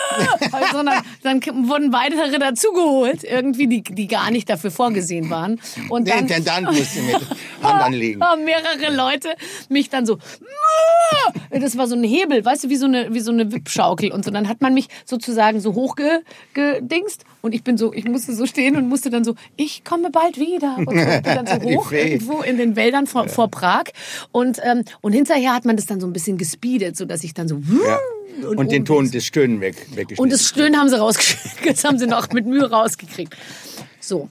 [0.51, 5.59] also dann, dann wurden weitere dazugeholt, irgendwie, die, die gar nicht dafür vorgesehen waren.
[5.89, 7.15] Und Der dann, Intendant musste mit
[7.63, 8.21] Hand anlegen.
[8.23, 9.29] haben mehrere Leute
[9.69, 10.17] mich dann so,
[11.51, 14.25] das war so ein Hebel, weißt du, wie so eine, wie so eine Wippschaukel und
[14.25, 14.31] so.
[14.31, 18.75] Dann hat man mich sozusagen so hochgedingst und ich bin so, ich musste so stehen
[18.75, 22.41] und musste dann so, ich komme bald wieder und so, bin dann so hoch irgendwo
[22.41, 23.85] in den Wäldern vor, vor Prag
[24.31, 27.33] und, ähm, und hinterher hat man das dann so ein bisschen gespeedet, so dass ich
[27.33, 27.99] dann so, Ja.
[28.47, 30.23] Und, den oben Ton des Stöhnen weg, weggeschnitten.
[30.23, 31.57] und das Stöhnen haben sie rausgekriegt.
[31.65, 33.35] Das haben sie noch mit Mühe rausgekriegt.
[33.99, 34.29] So.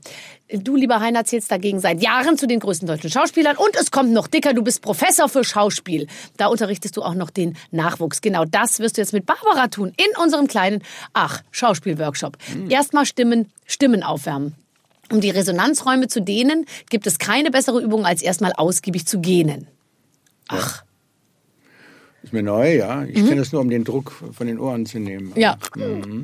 [0.51, 3.57] Du, lieber Heiner, zählst dagegen seit Jahren zu den größten deutschen Schauspielern.
[3.57, 6.07] Und es kommt noch dicker, du bist Professor für Schauspiel.
[6.38, 8.22] Da unterrichtest du auch noch den Nachwuchs.
[8.22, 9.92] Genau das wirst du jetzt mit Barbara tun.
[9.96, 10.82] In unserem kleinen,
[11.12, 12.38] ach, Schauspielworkshop.
[12.70, 14.55] Erstmal Stimmen, Stimmen aufwärmen.
[15.11, 19.68] Um die Resonanzräume zu dehnen, gibt es keine bessere Übung, als erstmal ausgiebig zu gähnen.
[20.49, 20.82] Ach.
[22.22, 23.04] Ist mir neu, ja.
[23.04, 25.32] Ich kenne das nur, um den Druck von den Ohren zu nehmen.
[25.36, 25.56] Ja.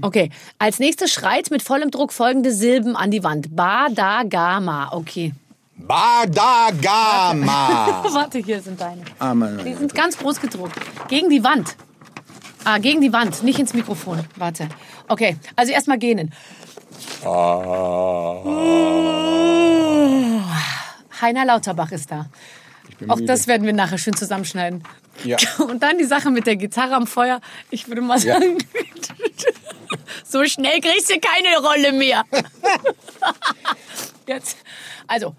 [0.03, 0.31] Okay.
[0.59, 3.55] Als nächstes schreit mit vollem Druck folgende Silben an die Wand.
[3.55, 4.91] Ba, da, ga, ma.
[4.93, 5.33] Okay.
[5.77, 7.47] Badagama.
[8.13, 9.03] Warte, hier sind deine.
[9.19, 9.61] Ah, Mann.
[9.65, 10.77] Die sind ganz groß gedruckt.
[11.09, 11.77] Gegen die Wand.
[12.65, 14.21] Ah, gegen die Wand, nicht ins Mikrofon.
[14.37, 14.69] Warte.
[15.09, 16.33] Okay, also erstmal gähnen.
[21.21, 22.27] Heiner Lauterbach ist da.
[23.09, 24.83] Auch das werden wir nachher schön zusammenschneiden.
[25.23, 25.37] Ja.
[25.59, 27.41] Und dann die Sache mit der Gitarre am Feuer.
[27.71, 28.35] Ich würde mal Ja.
[28.35, 28.59] sagen,
[30.25, 32.25] so schnell kriegst du keine Rolle mehr.
[34.27, 34.57] Jetzt,
[35.07, 35.35] also.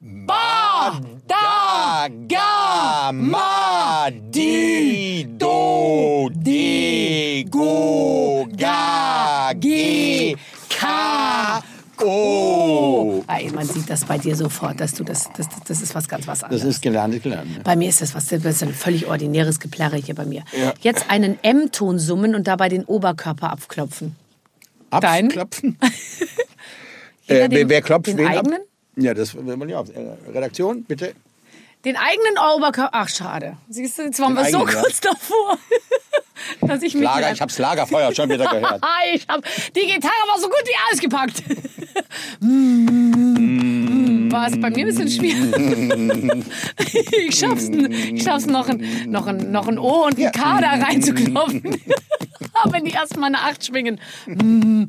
[0.00, 10.36] Ba, da, ga, ma, di, do, di, go, ga, ge,
[10.68, 11.62] ka,
[12.02, 13.24] o.
[13.28, 16.26] Ey, man sieht das bei dir sofort, dass du das, das, das ist was ganz
[16.26, 16.64] was Das anderes.
[16.64, 17.50] ist gelernt, gelernt.
[17.58, 17.60] ne?
[17.64, 20.44] bei mir ist das was, das ist ein völlig ordinäres Geplärre hier bei mir.
[20.58, 20.72] Ja.
[20.80, 24.16] Jetzt einen M-Ton summen und dabei den Oberkörper abklopfen.
[24.90, 25.78] Abklopfen.
[27.26, 28.54] Äh, wer, wer klopft den wen eigenen?
[28.60, 28.60] ab?
[28.96, 29.88] Ja, das will man ja auf.
[30.30, 31.14] Redaktion, bitte.
[31.84, 32.90] Den eigenen Oberkörper.
[32.92, 33.56] Ach, schade.
[33.68, 34.80] Siehst du, jetzt waren Den wir so eigenen, ja.
[34.82, 35.58] kurz davor,
[36.62, 37.02] dass ich mich.
[37.04, 38.82] Lager, ich hab's Lagerfeuer schon wieder gehört.
[39.14, 39.42] ich hab
[39.74, 41.42] die Gitarre war so gut wie ausgepackt.
[42.40, 45.54] Mm, War es bei mir ein bisschen schwierig.
[47.28, 50.70] ich schaff's, ich schaff's noch, ein, noch, ein, noch ein O und ein K da
[50.84, 51.80] reinzuklopfen.
[52.62, 54.00] Aber wenn die erst mal eine Acht schwingen.
[54.26, 54.84] Mm,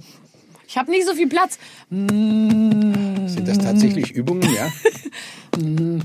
[0.68, 1.58] Ich habe nicht so viel Platz.
[1.90, 4.72] Sind das tatsächlich Übungen, ja?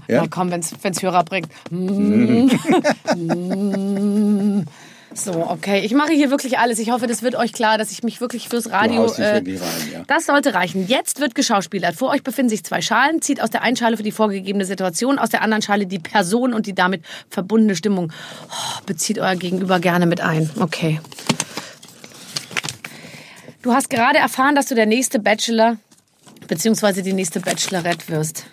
[0.08, 0.22] Ja?
[0.22, 1.48] Na komm, wenn's, wenn's Hörer bringt.
[1.70, 2.50] Mm.
[3.14, 4.64] Mm.
[5.12, 5.80] So, okay.
[5.80, 6.78] Ich mache hier wirklich alles.
[6.78, 9.06] Ich hoffe, das wird euch klar, dass ich mich wirklich fürs Radio.
[9.06, 10.02] äh, wirklich rein, ja.
[10.06, 10.86] Das sollte reichen.
[10.86, 11.96] Jetzt wird geschauspielert.
[11.96, 13.20] Vor euch befinden sich zwei Schalen.
[13.20, 16.54] Zieht aus der einen Schale für die vorgegebene Situation, aus der anderen Schale die Person
[16.54, 18.12] und die damit verbundene Stimmung.
[18.48, 20.48] Oh, bezieht euer Gegenüber gerne mit ein.
[20.60, 21.00] Okay.
[23.62, 25.76] Du hast gerade erfahren, dass du der nächste Bachelor
[26.46, 27.02] bzw.
[27.02, 28.46] die nächste Bachelorette wirst.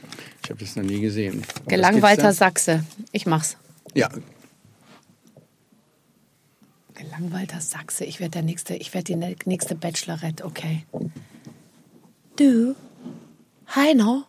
[0.43, 1.43] Ich habe das noch nie gesehen.
[1.67, 2.83] Gelangweilter Sachse.
[3.11, 3.57] Ich mach's.
[3.93, 4.09] Ja,
[6.97, 8.05] Gelangweilter Sachse.
[8.05, 10.85] Ich werde der nächste, ich werde die nächste Bachelorette, okay.
[12.35, 12.75] Du,
[13.75, 14.25] Heino,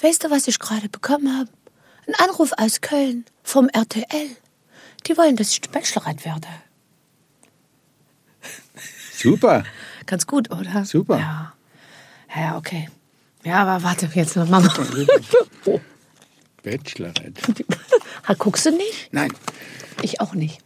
[0.00, 1.50] weißt du, was ich gerade bekommen habe?
[2.06, 4.28] Ein Anruf aus Köln vom RTL.
[5.06, 6.48] Die wollen, dass ich Bachelorette werde.
[9.12, 9.64] super.
[10.06, 10.84] Ganz gut, oder?
[10.84, 11.18] Super.
[11.18, 11.54] Ja.
[12.34, 12.88] Ja, okay.
[13.48, 14.68] Ja, aber warte, jetzt noch Mama.
[16.62, 17.32] Bachelorette.
[18.38, 19.08] Guckst du nicht?
[19.10, 19.32] Nein.
[20.02, 20.58] Ich auch nicht.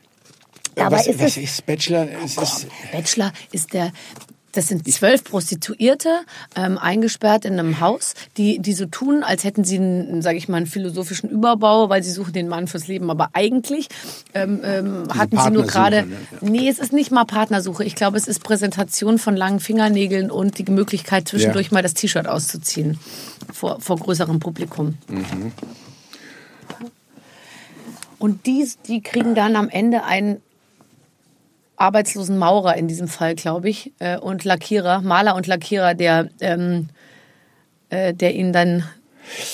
[0.76, 2.08] Ja, Dabei was, ist was es- ist Bachelor?
[2.24, 3.92] Es ist, Bachelor ist der.
[4.52, 6.10] Das sind zwölf Prostituierte
[6.56, 10.46] ähm, eingesperrt in einem Haus, die, die so tun, als hätten sie einen, sage ich
[10.48, 13.10] mal, einen philosophischen Überbau, weil sie suchen den Mann fürs Leben.
[13.10, 13.88] Aber eigentlich
[14.34, 16.02] ähm, ähm, hatten sie nur gerade.
[16.02, 16.16] ne?
[16.42, 16.48] Ja.
[16.48, 17.82] Nee, es ist nicht mal Partnersuche.
[17.84, 21.74] Ich glaube, es ist Präsentation von langen Fingernägeln und die Möglichkeit, zwischendurch Ja.
[21.74, 22.98] mal das T-Shirt auszuziehen
[23.52, 24.98] vor, vor größerem Publikum.
[25.08, 25.52] Mhm.
[28.18, 30.40] Und die, die kriegen dann am Ende einen
[31.82, 36.88] arbeitslosen Maurer in diesem Fall, glaube ich, äh, und Lackierer, Maler und Lackierer, der, ähm,
[37.90, 38.84] äh, der ihnen dann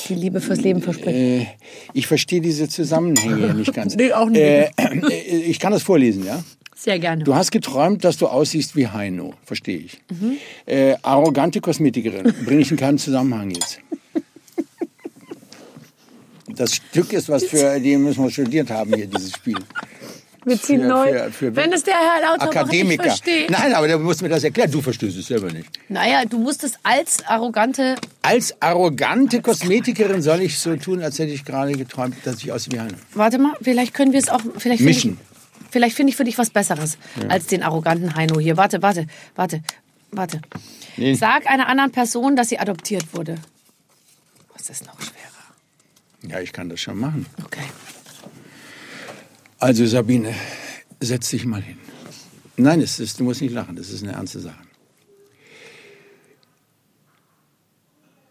[0.08, 1.08] die Liebe fürs Leben verspricht.
[1.08, 1.46] äh,
[1.94, 3.96] ich verstehe diese Zusammenhänge nicht ganz.
[3.96, 4.40] Nee, auch nicht.
[4.40, 6.42] Äh, äh, ich kann das vorlesen, ja?
[6.76, 7.24] Sehr gerne.
[7.24, 9.98] Du hast geträumt, dass du aussiehst wie Heino, verstehe ich.
[10.10, 10.36] Mhm.
[10.66, 13.80] Äh, arrogante Kosmetikerin, bringe ich in keinen Zusammenhang jetzt.
[16.54, 19.58] Das Stück ist was für, die müssen wir studiert haben hier, dieses Spiel.
[20.48, 21.12] Wir ziehen für- neu.
[21.12, 23.02] für- für- Wenn es der Herr Lauterbach Akademiker.
[23.02, 23.50] nicht versteht.
[23.50, 24.70] Nein, aber du musst mir das erklären.
[24.70, 25.68] Du verstehst es selber nicht.
[25.88, 27.96] Naja, du musstest als arrogante...
[28.22, 32.72] Als arrogante Kosmetikerin soll ich so tun, als hätte ich gerade geträumt, dass ich aussehe
[32.74, 32.94] wie Heino.
[33.14, 34.40] Warte mal, vielleicht können wir es auch...
[34.58, 35.18] Vielleicht Mischen.
[35.20, 38.56] Ich, vielleicht finde ich für dich was Besseres als den arroganten Heino hier.
[38.56, 39.62] Warte, warte, warte,
[40.10, 40.40] warte.
[40.96, 41.14] Nee.
[41.14, 43.36] Sag einer anderen Person, dass sie adoptiert wurde.
[44.54, 46.32] Was ist noch schwerer?
[46.34, 47.26] Ja, ich kann das schon machen.
[47.44, 47.62] Okay.
[49.58, 50.34] Also Sabine,
[51.00, 51.78] setz dich mal hin.
[52.56, 54.62] Nein, es ist, du musst nicht lachen, das ist eine ernste Sache.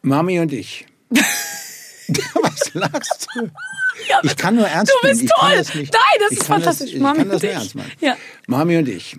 [0.02, 0.86] Mami und ich.
[1.10, 3.50] Was lachst du?
[4.24, 5.58] ich kann nur ernst du bist kann toll.
[5.58, 6.92] das Nein, das ist fantastisch.
[6.94, 7.76] Das, Mami und ich.
[8.00, 8.16] Ja.
[8.48, 9.18] Mami und ich,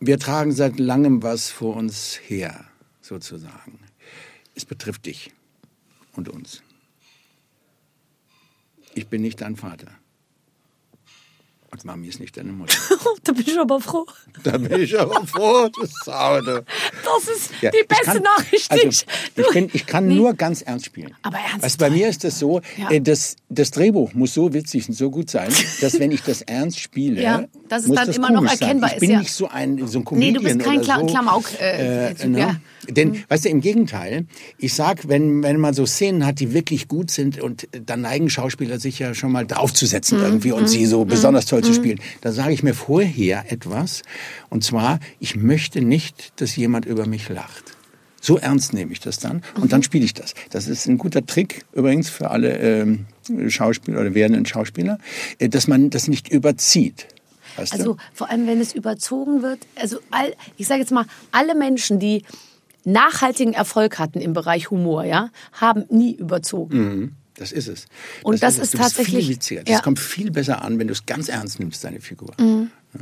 [0.00, 2.66] wir tragen seit langem was vor uns her,
[3.00, 3.78] sozusagen.
[4.54, 5.32] Es betrifft dich
[6.12, 6.62] und uns.
[8.94, 9.88] Ich bin nicht dein Vater.
[11.76, 12.74] Und Mami ist nicht deine Mutter.
[13.24, 14.06] da bin ich aber froh.
[14.42, 16.64] Da bin ich aber froh, du Sau, du.
[17.04, 18.70] Das ist Ja, die beste kann- Nachricht.
[18.70, 19.04] Also, ich,
[19.52, 20.14] bin, ich kann Nee.
[20.14, 21.14] nur ganz ernst spielen.
[21.22, 22.90] Aber ernst Also bei mir ist das so, Ja.
[22.90, 25.52] äh, das, das Drehbuch muss so witzig und so gut sein,
[25.82, 28.96] dass wenn ich das ernst spiele, Ja, dass es dann das immer noch erkennbar sein.
[28.98, 29.18] ist, Ich bin ja.
[29.20, 31.06] nicht so ein, so ein Nee, Comedian du bist kein Kla so.
[31.06, 32.38] Klamauk, äh, Typ, ne?
[32.38, 32.52] ja.
[32.52, 32.94] Mhm.
[32.94, 34.26] Denn, weißt du, im Gegenteil,
[34.58, 38.30] ich sag, wenn, wenn man so Szenen hat, die wirklich gut sind und dann neigen
[38.30, 39.48] Schauspieler sich ja schon mal Mhm.
[39.48, 44.02] draufzusetzen irgendwie und sie so besonders toll zu spielen, da sage ich mir vorher etwas
[44.50, 47.64] und zwar, ich möchte nicht, dass jemand über mich lacht.
[48.20, 49.68] So ernst nehme ich das dann und Mhm.
[49.68, 50.34] dann spiele ich das.
[50.50, 53.06] Das ist ein guter Trick übrigens für alle ähm,
[53.48, 54.98] Schauspieler oder werdenden Schauspieler,
[55.38, 57.06] äh, dass man das nicht überzieht.
[57.56, 57.76] Weißt du?
[57.78, 59.60] Also vor allem, wenn es überzogen wird.
[59.76, 62.24] Also all, ich sage jetzt mal, alle Menschen, die
[62.84, 66.78] nachhaltigen Erfolg hatten im Bereich Humor, ja, haben nie überzogen.
[66.78, 67.12] Mhm.
[67.34, 67.86] Das ist es.
[68.22, 68.62] Und das es.
[68.64, 69.62] ist du bist tatsächlich- viel witziger.
[69.62, 69.80] Das ja.
[69.80, 72.32] kommt viel besser an, wenn du es ganz ernst nimmst, deine Figur.
[72.38, 72.70] Mhm.
[72.94, 73.00] Ja.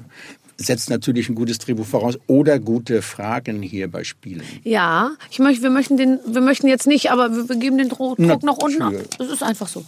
[0.57, 4.45] Setzt natürlich ein gutes Drehbuch voraus oder gute Fragen hier bei Spielen.
[4.63, 8.15] Ja, ich möchte, wir möchten den, wir möchten jetzt nicht, aber wir, geben den Dro
[8.19, 8.95] Na, Druck nach unten ab.
[9.19, 9.85] Das ist einfach so.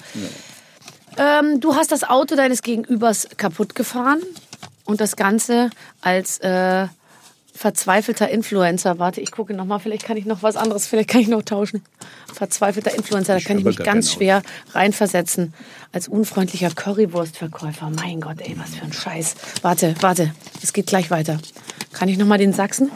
[1.18, 4.20] Ähm, du hast das Auto deines Gegenübers kaputt gefahren
[4.86, 5.70] und das Ganze
[6.00, 6.86] als äh,
[7.56, 8.98] Verzweifelter Influencer.
[8.98, 9.78] Warte, ich gucke noch mal.
[9.78, 10.86] Vielleicht kann ich noch was anderes.
[10.86, 11.82] Vielleicht kann ich noch tauschen.
[12.32, 13.34] Verzweifelter Influencer.
[13.34, 15.54] Da kann ich mich ganz schwer reinversetzen.
[15.92, 17.90] Als unfreundlicher Currywurstverkäufer.
[17.90, 19.34] Mein Gott, ey, was für ein Scheiß.
[19.62, 20.34] Warte, warte.
[20.62, 21.38] Es geht gleich weiter.
[21.92, 22.90] Kann ich noch mal den Sachsen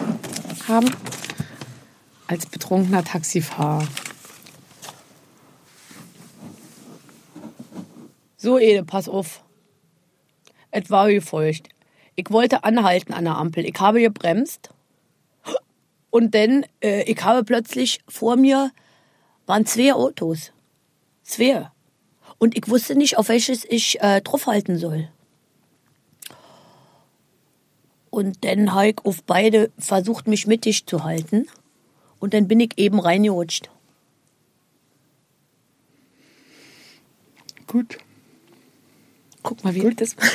[0.68, 0.90] haben?
[2.26, 3.88] Als betrunkener Taxifahrer.
[8.36, 9.42] So, Ede, pass auf.
[10.70, 11.68] Es war wie feucht.
[12.20, 13.64] Ich wollte anhalten an der Ampel.
[13.64, 14.68] Ich habe gebremst.
[16.10, 18.72] Und dann, äh, ich habe plötzlich vor mir
[19.46, 20.52] waren zwei Autos.
[21.22, 21.70] Zwei.
[22.36, 25.08] Und ich wusste nicht, auf welches ich äh, draufhalten soll.
[28.10, 31.46] Und dann habe ich auf beide versucht, mich mittig zu halten.
[32.18, 33.70] Und dann bin ich eben reingerutscht.
[37.66, 37.96] Gut.
[39.42, 40.16] Guck mal, wie das.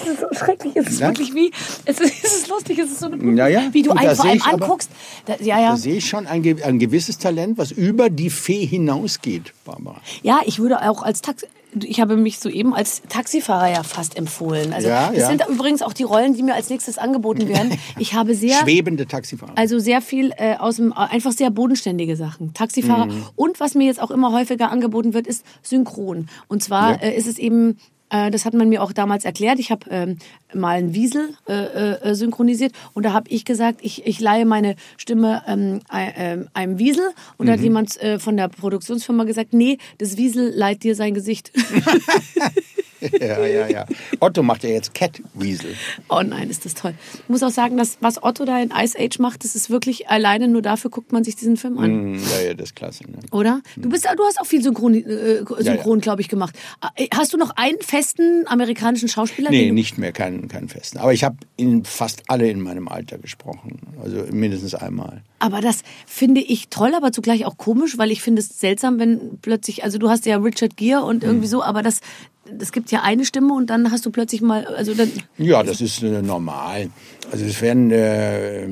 [0.00, 0.76] Es ist so schrecklich.
[0.76, 1.08] Es ist Ja.
[1.08, 1.50] wirklich wie.
[1.84, 2.78] Es ist, es ist lustig.
[2.78, 3.34] Es ist so eine.
[3.36, 3.62] Ja, ja.
[3.72, 4.90] Wie du einen vor allem anguckst.
[5.26, 5.70] Da, ja, ja.
[5.70, 10.00] Da sehe ich schon ein, ein gewisses Talent, was über die Fee hinausgeht, Barbara.
[10.22, 11.46] Ja, ich würde auch als Taxi.
[11.82, 14.72] Ich habe mich soeben als Taxifahrer ja fast empfohlen.
[14.72, 15.26] Also Ja, das ja.
[15.28, 17.76] sind übrigens auch die Rollen, die mir als nächstes angeboten werden.
[17.98, 19.52] Ich habe sehr Schwebende Taxifahrer.
[19.56, 22.54] also sehr viel äh, aus dem einfach sehr bodenständige Sachen.
[22.54, 23.24] Taxifahrer Mhm.
[23.36, 26.28] und was mir jetzt auch immer häufiger angeboten wird, ist synchron.
[26.46, 27.08] Und zwar Ja.
[27.08, 27.76] äh, ist es eben
[28.10, 29.58] das hat man mir auch damals erklärt.
[29.58, 30.18] Ich habe ähm,
[30.54, 34.76] mal einen Wiesel äh, äh, synchronisiert und da habe ich gesagt, ich, ich leihe meine
[34.96, 37.04] Stimme ähm, ähm, einem Wiesel
[37.36, 37.46] und Mhm.
[37.46, 41.52] da hat jemand äh, von der Produktionsfirma gesagt, nee, das Wiesel leiht dir sein Gesicht.
[43.20, 43.86] ja, ja, ja.
[44.20, 45.74] Otto macht ja jetzt Cat Weasel.
[46.08, 46.94] oh nein, ist das toll.
[47.14, 50.08] Ich muss auch sagen, dass was Otto da in Ice Age macht, das ist wirklich
[50.08, 51.84] alleine nur dafür guckt man sich diesen Film an.
[51.90, 53.04] Hm, Ja, ja, das ist klasse.
[53.04, 53.18] Ne?
[53.30, 53.60] Oder?
[53.76, 56.56] Du bist, du hast auch viel Synchron, äh, Synchron glaube ich, gemacht.
[56.96, 59.50] Äh, Hast du noch einen festen amerikanischen Schauspieler?
[59.50, 60.98] Nee, nicht mehr, keinen, keinen festen.
[60.98, 61.36] Aber ich habe
[61.84, 63.78] fast alle in meinem Alter gesprochen.
[64.02, 65.22] Also mindestens einmal.
[65.40, 69.38] Aber das finde ich toll, aber zugleich auch komisch, weil ich finde es seltsam, wenn
[69.40, 71.50] plötzlich, also du hast ja Richard Gere und irgendwie Hm.
[71.50, 72.00] so, aber das,
[72.58, 75.80] es gibt ja eine Stimme und dann hast du plötzlich mal, also dann, Ja, das
[75.80, 76.90] ist äh, normal.
[77.30, 78.68] Also es werden äh,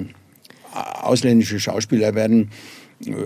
[1.03, 2.51] ausländische Schauspieler werden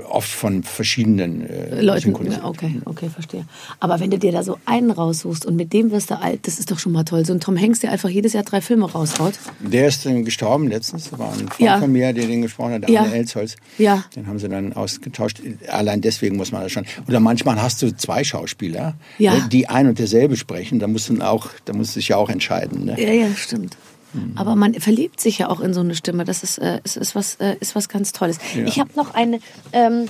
[0.09, 2.45] oft von verschiedenen äh, Leuten, synchronisiert.
[2.45, 3.47] okay, okay, verstehe.
[3.79, 6.59] Aber wenn du dir da so einen raussuchst und mit dem wirst du alt, das
[6.59, 7.25] ist doch schon mal toll.
[7.25, 9.35] So ein Tom Hanks, der einfach jedes Jahr drei Filme raushaut.
[9.61, 11.11] Der ist dann gestorben letztens.
[11.11, 11.79] Das war ein Freund Ja.
[11.79, 13.03] von mir, der den gesprochen hat, Ja.
[13.03, 13.57] Arne Elsholz.
[13.79, 14.05] Ja.
[14.17, 15.41] Den haben sie dann ausgetauscht.
[15.69, 16.85] Allein deswegen muss man das schon.
[17.07, 19.35] Oder manchmal hast du zwei Schauspieler, Ja.
[19.35, 20.81] ne, die ein und derselbe sprechen.
[20.81, 22.87] Da musst du auch, da musst du dich ja auch entscheiden.
[22.87, 23.01] Ne?
[23.01, 23.77] Ja, ja, stimmt.
[24.13, 24.33] Mhm.
[24.37, 26.25] Aber man verliebt sich ja auch in so eine Stimme.
[26.25, 28.39] Das ist, äh, ist, ist, was, äh, ist was ganz Tolles.
[28.55, 28.65] Ja.
[28.65, 29.41] Ich habe noch eine,
[29.73, 30.09] ähm,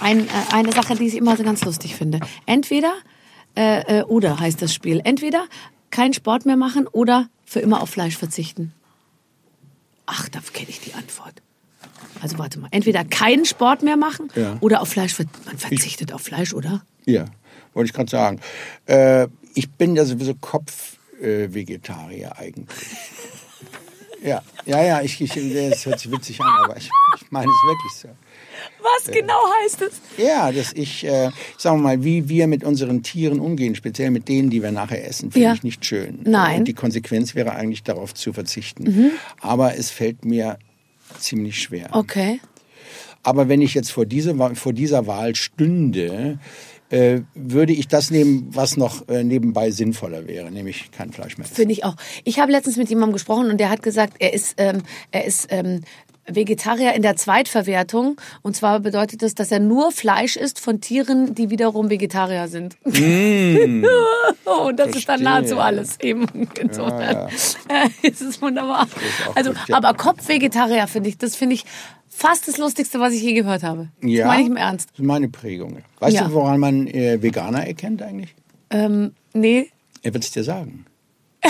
[0.00, 2.20] ein, äh, eine Sache, die ich immer so ganz lustig finde.
[2.46, 2.92] Entweder
[3.56, 5.00] äh, äh, oder heißt das Spiel.
[5.04, 5.44] Entweder
[5.90, 8.72] keinen Sport mehr machen oder für immer auf Fleisch verzichten.
[10.06, 11.42] Ach, da kenne ich die Antwort.
[12.20, 12.68] Also warte mal.
[12.70, 14.56] Entweder keinen Sport mehr machen Ja.
[14.60, 15.14] oder auf Fleisch.
[15.14, 16.82] ver- Man verzichtet auf Fleisch, oder?
[17.06, 17.24] Ja,
[17.74, 18.40] wollte ich gerade sagen.
[18.86, 20.34] Äh, ich bin ja sowieso
[21.18, 22.78] Kopf-Vegetarier eigentlich.
[24.24, 25.30] Ja, ja, ja, ich, ich,
[25.70, 26.90] das hört sich witzig an, aber ich,
[27.20, 28.08] ich meine es wirklich so.
[28.82, 30.00] Was genau heißt es?
[30.16, 34.28] Ja, dass ich, äh, sagen wir mal, wie wir mit unseren Tieren umgehen, speziell mit
[34.28, 35.54] denen, die wir nachher essen, finde Ja.
[35.54, 36.18] ich nicht schön.
[36.24, 36.52] Nein.
[36.54, 36.58] Mhm.
[36.58, 39.12] Und die Konsequenz wäre eigentlich darauf zu verzichten.
[39.40, 40.58] Aber es fällt mir
[41.20, 41.90] ziemlich schwer.
[41.92, 42.40] Okay.
[43.22, 46.40] Aber wenn ich jetzt vor, diese, Wa- vor dieser Wahl stünde,
[46.90, 51.46] äh, würde ich das nehmen, was noch äh, nebenbei sinnvoller wäre, nämlich kein Fleisch mehr.
[51.46, 51.96] Finde ich auch.
[52.24, 55.48] Ich habe letztens mit jemandem gesprochen und der hat gesagt, er ist, ähm, er ist
[55.50, 55.82] ähm,
[56.28, 58.20] Vegetarier in der Zweitverwertung.
[58.42, 62.76] Und zwar bedeutet das, dass er nur Fleisch isst von Tieren, die wiederum Vegetarier sind.
[62.84, 62.94] und
[64.76, 65.24] das ist dann Mm.
[65.24, 65.24] Verstehe.
[65.24, 66.48] nahezu alles eben.
[67.68, 68.86] Äh, ist es wunderbar.
[69.28, 69.76] auch Also, ja.
[69.76, 71.64] aber Kopfvegetarier finde ich, das finde ich
[72.18, 73.88] fast das Lustigste, was ich je gehört habe.
[74.02, 74.90] Ja, Das meine ich im Ernst.
[74.90, 75.78] Das ist meine Prägung.
[76.00, 76.24] Weißt Ja.
[76.28, 78.34] du, woran man äh, Veganer erkennt eigentlich?
[78.70, 79.70] Ähm, nee.
[80.02, 80.84] Er wird es dir sagen.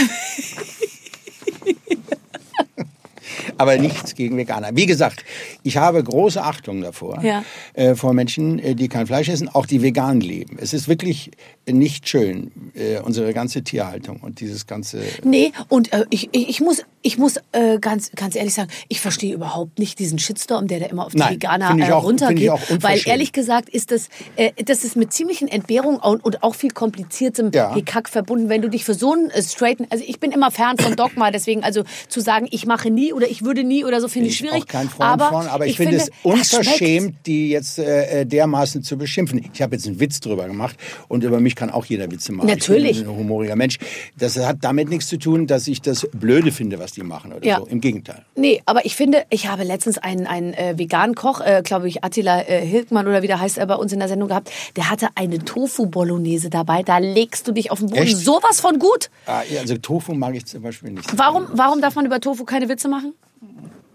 [3.57, 4.71] Aber nichts gegen Veganer.
[4.77, 5.25] Wie gesagt,
[5.65, 7.43] ich habe große Achtung davor, Ja.
[7.75, 10.59] äh, vor Menschen, äh, die kein Fleisch essen, auch die vegan leben.
[10.61, 11.33] Es ist wirklich
[11.73, 15.01] nicht schön, äh, unsere ganze Tierhaltung und dieses ganze...
[15.25, 19.01] Nee, und äh, ich, ich, ich muss, ich muss äh, ganz, ganz ehrlich sagen, ich
[19.01, 21.93] verstehe überhaupt nicht diesen Shitstorm, der da immer auf die Nein, Veganer finde ich äh,
[21.93, 22.53] auch- finde runtergeht.
[22.71, 26.55] ich weil ehrlich gesagt ist das, äh, das ist mit ziemlichen Entbehrungen und, und auch
[26.55, 27.75] viel kompliziertem Ja.
[27.75, 30.77] Hickhack verbunden, wenn du dich für so einen äh, straighten, also ich bin immer fern
[30.79, 34.09] von Dogma, deswegen also zu sagen, ich mache nie oder ich würde nie oder so
[34.09, 34.63] finde ich Ich schwierig.
[34.63, 36.25] auch kein Freund von, aber ich, finde es das schmeckt.
[36.25, 39.45] unverschämt, die jetzt äh, dermaßen zu beschimpfen.
[39.53, 40.77] Ich habe jetzt einen Witz drüber gemacht
[41.09, 42.47] und über mich kann auch jeder Witze machen.
[42.47, 42.93] Natürlich.
[42.93, 43.79] Ich bin ein humoriger Mensch.
[44.17, 47.45] Das hat damit nichts zu tun, dass ich das blöde finde, was die machen oder
[47.45, 47.59] Ja.
[47.59, 47.67] so.
[47.67, 48.25] Im Gegenteil.
[48.37, 52.05] Nee, aber ich finde, ich habe letztens einen, einen äh, veganen Koch, äh, glaube ich,
[52.05, 54.51] Attila äh, Hilkmann oder wie der heißt, er bei uns in der Sendung gehabt.
[54.77, 56.85] Der hatte eine Tofu-Bolognese dabei.
[56.85, 58.03] Da legst du dich auf den Boden.
[58.03, 58.17] Echt?
[58.19, 59.11] Sowas von gut.
[59.27, 61.09] Ah, also Tofu mag ich zum Beispiel nicht.
[61.19, 63.15] Warum, warum darf man über Tofu keine Witze machen?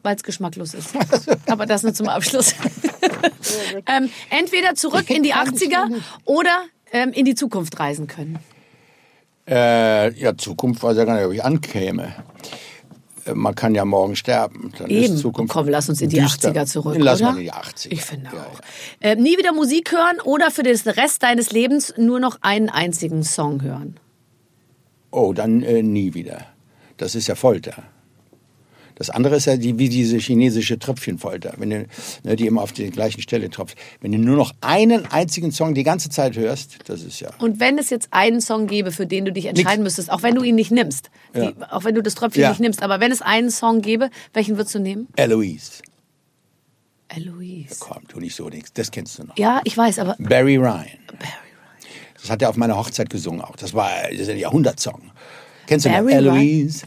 [0.04, 0.90] Weil es geschmacklos ist.
[1.48, 2.54] Aber das nur zum Abschluss.
[3.88, 5.96] ähm, entweder zurück in die 80er
[6.26, 8.40] oder ähm, in die Zukunft reisen können.
[9.48, 12.14] Äh, ja, Zukunft weiß ja gar nicht, ob ich ankäme.
[13.26, 14.72] Äh, Man kann ja morgen sterben.
[14.78, 15.16] Dann Eben.
[15.16, 16.52] Ist Zukunft Komm, lass uns in die düster.
[16.52, 16.96] 80er zurück.
[16.98, 17.32] Lass oder?
[17.34, 17.88] mal in die 80er.
[17.92, 18.60] Ich finde Ja, auch.
[19.02, 23.24] Ähm, nie wieder Musik hören oder für den Rest deines Lebens nur noch einen einzigen
[23.24, 24.00] Song hören.
[25.12, 26.46] Oh, dann äh, nie wieder.
[26.98, 27.84] Das ist ja Folter.
[28.96, 31.86] Das andere ist ja die, wie diese chinesische Tröpfchenfolter, wenn du,
[32.24, 33.78] ne, die immer auf die gleichen Stelle tropft.
[34.02, 37.30] Wenn du nur noch einen einzigen Song die ganze Zeit hörst, das ist ja.
[37.40, 39.98] Und wenn es jetzt einen Song gäbe, für den du dich entscheiden Nix.
[39.98, 41.52] müsstest, auch wenn du ihn nicht nimmst, Ja.
[41.52, 42.50] die, auch wenn du das Tröpfchen Ja.
[42.50, 45.08] nicht nimmst, aber wenn es einen Song gäbe, welchen würdest du nehmen?
[45.16, 45.82] Eloise.
[47.10, 47.76] Eloise.
[47.80, 48.74] Komm, tu nicht so nichts.
[48.74, 49.38] Das kennst du noch.
[49.38, 50.88] Ja, ich weiß, aber Barry Ryan.
[52.20, 53.56] Das hat er auf meiner Hochzeit gesungen auch.
[53.56, 55.12] Das war das ist ein Jahrhundertsong.
[55.68, 56.38] Kennst du noch Barry Ryan?
[56.38, 56.86] Eloise?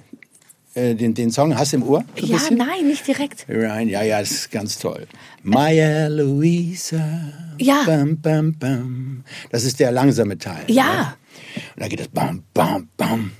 [0.77, 2.05] Äh, den, den Song hast du im Ohr?
[2.20, 2.59] So ja, bisschen?
[2.59, 3.47] nein, nicht direkt.
[3.49, 5.07] Ryan, ja, ja, das ist ganz toll.
[5.43, 7.33] My Eloisa.
[7.59, 7.83] Ja.
[7.87, 9.24] Bam, bam, bam.
[9.51, 10.64] Das ist der langsame Teil.
[10.68, 10.85] Ja.
[10.85, 11.61] Ne?
[11.77, 13.33] Und dann geht das bam, bam, bam.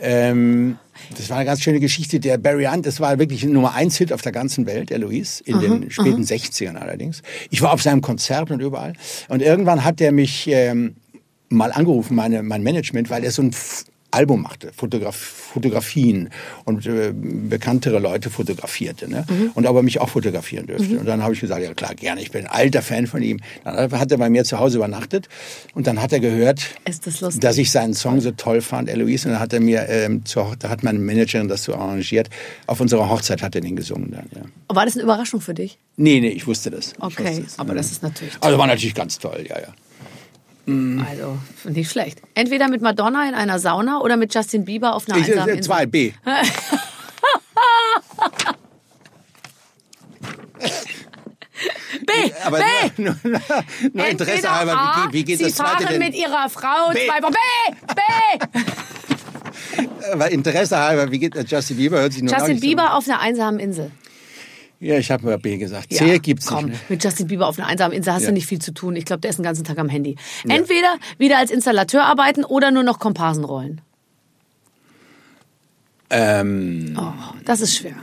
[0.00, 0.78] Ähm,
[1.16, 2.18] das war eine ganz schöne Geschichte.
[2.18, 5.44] Der Barry Hunt, das war wirklich ein Nummer eins Hit auf der ganzen Welt, Eloise,
[5.44, 7.22] in den späten 60ern allerdings.
[7.50, 8.94] Ich war auf seinem Konzert und überall.
[9.28, 10.96] Und irgendwann hat er mich ähm,
[11.50, 13.52] mal angerufen, meine, mein Management, weil er so ein
[14.14, 16.30] Album machte, Fotograf Fotografien
[16.64, 19.08] und äh, bekanntere Leute fotografierte.
[19.08, 19.24] Ne?
[19.54, 20.98] Und ob er mich auch fotografieren dürfte.
[20.98, 23.38] Und dann habe ich gesagt, ja klar, gerne, ich bin ein alter Fan von ihm.
[23.62, 25.28] Dann hat er bei mir zu Hause übernachtet
[25.74, 29.28] und dann hat er gehört, das dass ich seinen Song so toll fand, Eloise.
[29.28, 32.30] Und dann hat er mir, ähm, zur, da hat meine Managerin das so arrangiert.
[32.66, 34.74] Auf unserer Hochzeit hat er den gesungen dann, ja.
[34.74, 35.78] War das eine Überraschung für dich?
[35.96, 36.94] Nee, nee, ich wusste das.
[36.98, 37.58] Okay, wusste das.
[37.58, 39.68] aber das ist natürlich Also war natürlich ganz toll, ja, ja.
[40.66, 42.20] Also, nicht schlecht.
[42.34, 45.62] Entweder mit Madonna in einer Sauna oder mit Justin Bieber auf einer Ich, einsamen Insel.
[45.64, 46.12] zwei, B.
[52.06, 52.12] B,
[52.44, 52.64] Aber B.
[53.02, 53.40] nur, nur,
[53.92, 55.98] nur Interesse halber, A, wie, geht- wie geht Sie das zweite fahren denn?
[56.00, 57.06] mit Ihrer Frau B.
[57.06, 57.34] zwei Wochen.
[57.34, 58.70] B, B.
[60.12, 61.50] Aber Interesse halber, wie geht?
[61.50, 63.90] Justin Bieber hört sich nur Justin nicht so- Bieber auf einer einsamen Insel.
[64.84, 65.92] Ja, ich habe mal B gesagt.
[65.92, 66.74] C gibt's komm, nicht.
[66.74, 66.80] Ne?
[66.90, 68.28] mit Justin Bieber auf einer einsamen Insel hast Ja.
[68.28, 68.96] du nicht viel zu tun.
[68.96, 70.16] Ich glaube, der ist den ganzen Tag am Handy.
[70.46, 73.80] Entweder wieder als Installateur arbeiten oder nur noch Komparsenrollen.
[76.10, 77.12] Ähm, Oh,
[77.44, 77.94] das ist schwer.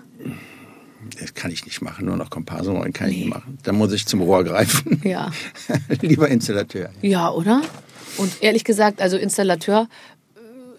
[1.19, 3.57] das kann ich nicht machen, nur noch Komparsenrollen kann ich nicht machen.
[3.63, 5.01] Da muss ich zum Rohr greifen.
[5.03, 5.31] Ja.
[6.01, 6.89] Lieber Installateur.
[7.01, 7.61] Ja, oder?
[8.17, 9.87] Und ehrlich gesagt, also Installateur,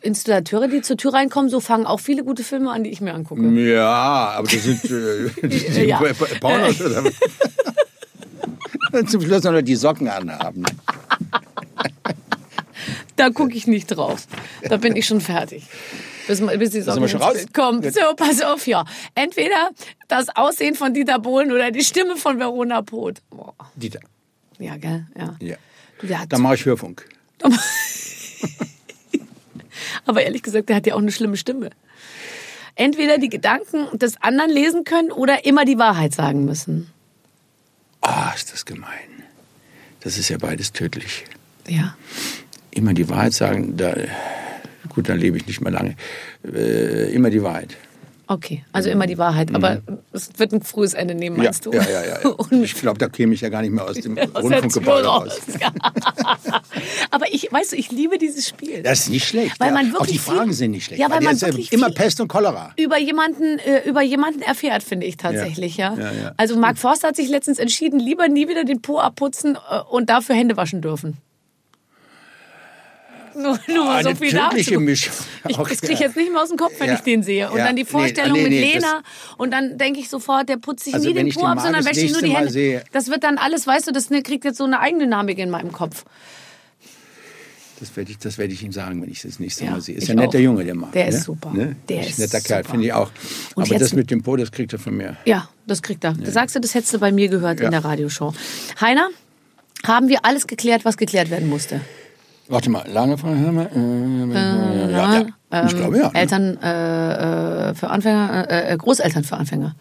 [0.03, 3.15] Installateure, die zur Tür reinkommen, so fangen auch viele gute Filme an, die ich mir
[3.15, 3.43] angucke.
[3.61, 6.01] Ja, aber das sind äh, die, die Ja.
[6.41, 6.79] Pornos
[9.09, 10.65] zum Schluss noch die Socken anhaben.
[13.17, 14.27] Da gucke ich nicht drauf.
[14.69, 15.65] Da bin ich schon fertig.
[16.27, 17.37] Bis, bis die Socken schon raus?
[17.53, 17.93] Gut.
[17.93, 18.85] So, pass auf, ja.
[19.15, 19.71] Entweder
[20.09, 23.23] das Aussehen von Dieter Bohlen oder die Stimme von Verona Poth.
[23.31, 23.55] Boah.
[23.77, 24.01] Dieter.
[24.59, 25.07] Ja, gell?
[25.17, 25.37] Ja.
[25.41, 25.57] Ja.
[26.01, 27.09] Du, Dann mache ich Hörfunk.
[30.07, 31.71] aber ehrlich gesagt, der hat ja auch eine schlimme Stimme.
[32.75, 36.91] Entweder die Gedanken des anderen lesen können oder immer die Wahrheit sagen müssen.
[38.01, 39.23] Ah, ist das gemein.
[40.01, 41.25] Das ist ja beides tödlich.
[41.69, 41.97] Ja.
[42.71, 43.95] Immer die Wahrheit sagen, da,
[44.89, 45.97] gut, dann lebe ich nicht mehr lange.
[46.45, 47.77] Äh, immer die Wahrheit.
[48.33, 49.55] Okay, also immer die Wahrheit.
[49.55, 51.73] Aber es wird ein frühes Ende nehmen, meinst Mhm.
[51.75, 51.91] ja, du?
[51.91, 52.63] Ja, ja, ja.
[52.63, 55.39] Ich glaube, da käme ich ja gar nicht mehr aus dem aus der Rundfunkgebäude raus.
[57.11, 58.83] Aber ich, weißt du, ich liebe dieses Spiel.
[58.83, 59.59] Das ist nicht schlecht.
[59.61, 59.75] Weil ja.
[59.75, 61.01] man Auch wirklich die Fragen viel- sind nicht schlecht.
[61.01, 62.73] Ja, weil man das ist wirklich immer Pest und Cholera.
[62.77, 65.95] über jemanden äh, über jemanden erfährt, finde ich tatsächlich, ja.
[65.95, 66.33] Ja, ja.
[66.37, 70.09] Also Mark Forster hat sich letztens entschieden, lieber nie wieder den Po abputzen äh, und
[70.09, 71.19] dafür Hände waschen dürfen.
[73.35, 74.79] Nur, nur mal so viel dazu.
[74.81, 75.13] Mischung.
[75.49, 76.07] Ich das kriege ich ja.
[76.07, 76.95] jetzt nicht mehr aus dem Kopf, wenn Ja.
[76.95, 77.51] ich den sehe.
[77.51, 77.67] Und Ja.
[77.67, 79.03] dann die Nee, Vorstellung nee, mit nee, das- Lena.
[79.39, 81.83] Und dann denke ich sofort, der putzt sich Also nie den ich Po ab, sondern
[81.83, 82.51] das wäscht sich nur die Hände.
[82.51, 85.51] sehe- Das wird dann alles, weißt du, das ne, kriegt jetzt so eine Eigendynamik in
[85.51, 86.05] meinem Kopf.
[87.81, 89.97] Das werde ich, das werde ich ihm sagen, wenn ich das nächste Ja, Mal sehe.
[89.97, 90.43] Ist ich ja ein netter auch.
[90.43, 90.93] Junge, der Marc.
[90.93, 91.11] Der ne?
[91.11, 91.51] ist super.
[91.53, 91.75] Ne?
[91.89, 93.11] Der ist netter Kerl, finde ich auch.
[93.57, 95.17] Und Aber das mit dem Po, das kriegt er von mir.
[95.25, 96.15] Ja, das kriegt er.
[96.25, 97.67] Sagst du, das hättest du bei mir gehört Ja.
[97.67, 98.33] in der Radioshow.
[98.81, 99.09] Heiner,
[99.85, 101.81] haben wir alles geklärt, was geklärt werden musste?
[102.53, 102.85] Warte mal,
[103.55, 103.71] wir?
[103.75, 105.25] Äh, ja, ja.
[105.51, 106.09] Ähm, ich glaube ja.
[106.09, 106.15] ne?
[106.15, 109.75] Eltern äh, äh, für Anfänger, äh, äh, Großeltern für Anfänger.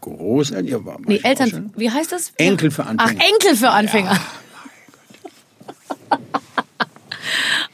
[0.00, 1.70] Großeltern, ja, war- Nee, Eltern, vorstellen?
[1.76, 2.32] wie heißt das?
[2.38, 3.20] Enkel für Anfänger.
[3.22, 4.16] Ach, Enkel für Anfänger.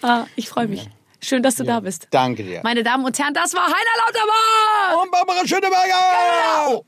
[0.03, 0.91] ah, ich freue mich.
[1.21, 2.09] Schön, dass du da bist.
[2.11, 2.61] Danke dir.
[2.65, 5.01] Meine Damen und Herren, das war Heiner Lauterbach!
[5.01, 6.83] Und Barbara Schöneberger!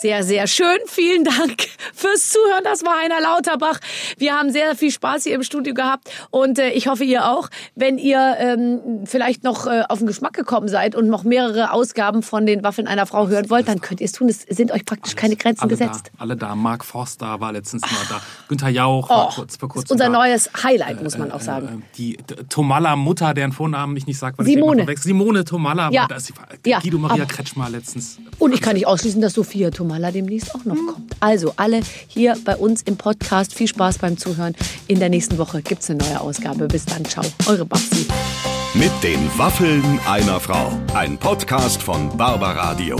[0.00, 0.78] Sehr, sehr schön.
[0.86, 2.64] Vielen Dank fürs Zuhören.
[2.64, 3.80] Das war Heiner Lauterbach.
[4.16, 7.48] Wir haben sehr viel Spaß hier im Studio gehabt und äh, ich hoffe, ihr auch.
[7.74, 12.22] Wenn ihr ähm, vielleicht noch äh, auf den Geschmack gekommen seid und noch mehrere Ausgaben
[12.22, 14.28] von den Waffeln einer Frau hören wollt, dann könnt ihr es tun.
[14.30, 16.10] Es sind euch praktisch keine Grenzen alle gesetzt.
[16.16, 16.54] Da, alle da.
[16.54, 18.22] Mark Forster war letztens mal da.
[18.48, 20.10] Günther Jauch Oh, war kurz vor kurzem unser da.
[20.10, 21.84] neues Highlight, muss man auch sagen.
[21.92, 22.16] Äh, die
[22.48, 24.86] Tomalla Mutter, deren Vornamen ich nicht sage, weil Simone.
[24.90, 24.98] ich.
[25.00, 25.90] Simone Tomalla.
[25.90, 26.02] Ja.
[26.02, 26.32] war da ist
[26.64, 28.18] die, Ja, Guido Maria aber- Kretschmer letztens.
[28.38, 31.16] Und ich kann nicht ausschließen, dass Sophia Tomalla demnächst auch noch kommt.
[31.18, 33.54] Also alle hier bei uns im Podcast.
[33.54, 34.54] Viel Spaß beim Zuhören.
[34.86, 36.68] In der nächsten Woche gibt es eine neue Ausgabe.
[36.68, 37.04] Bis dann.
[37.04, 37.24] Ciao.
[37.48, 38.06] Eure Babsi.
[38.74, 40.70] Mit den Waffeln einer Frau.
[40.94, 42.96] Ein Podcast von Barbaradio.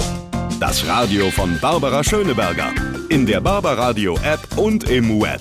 [0.59, 2.73] Das Radio von Barbara Schöneberger.
[3.09, 5.41] In der Barbaradio App und im Web.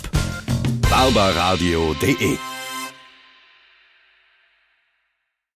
[0.87, 2.48] barbaradio.de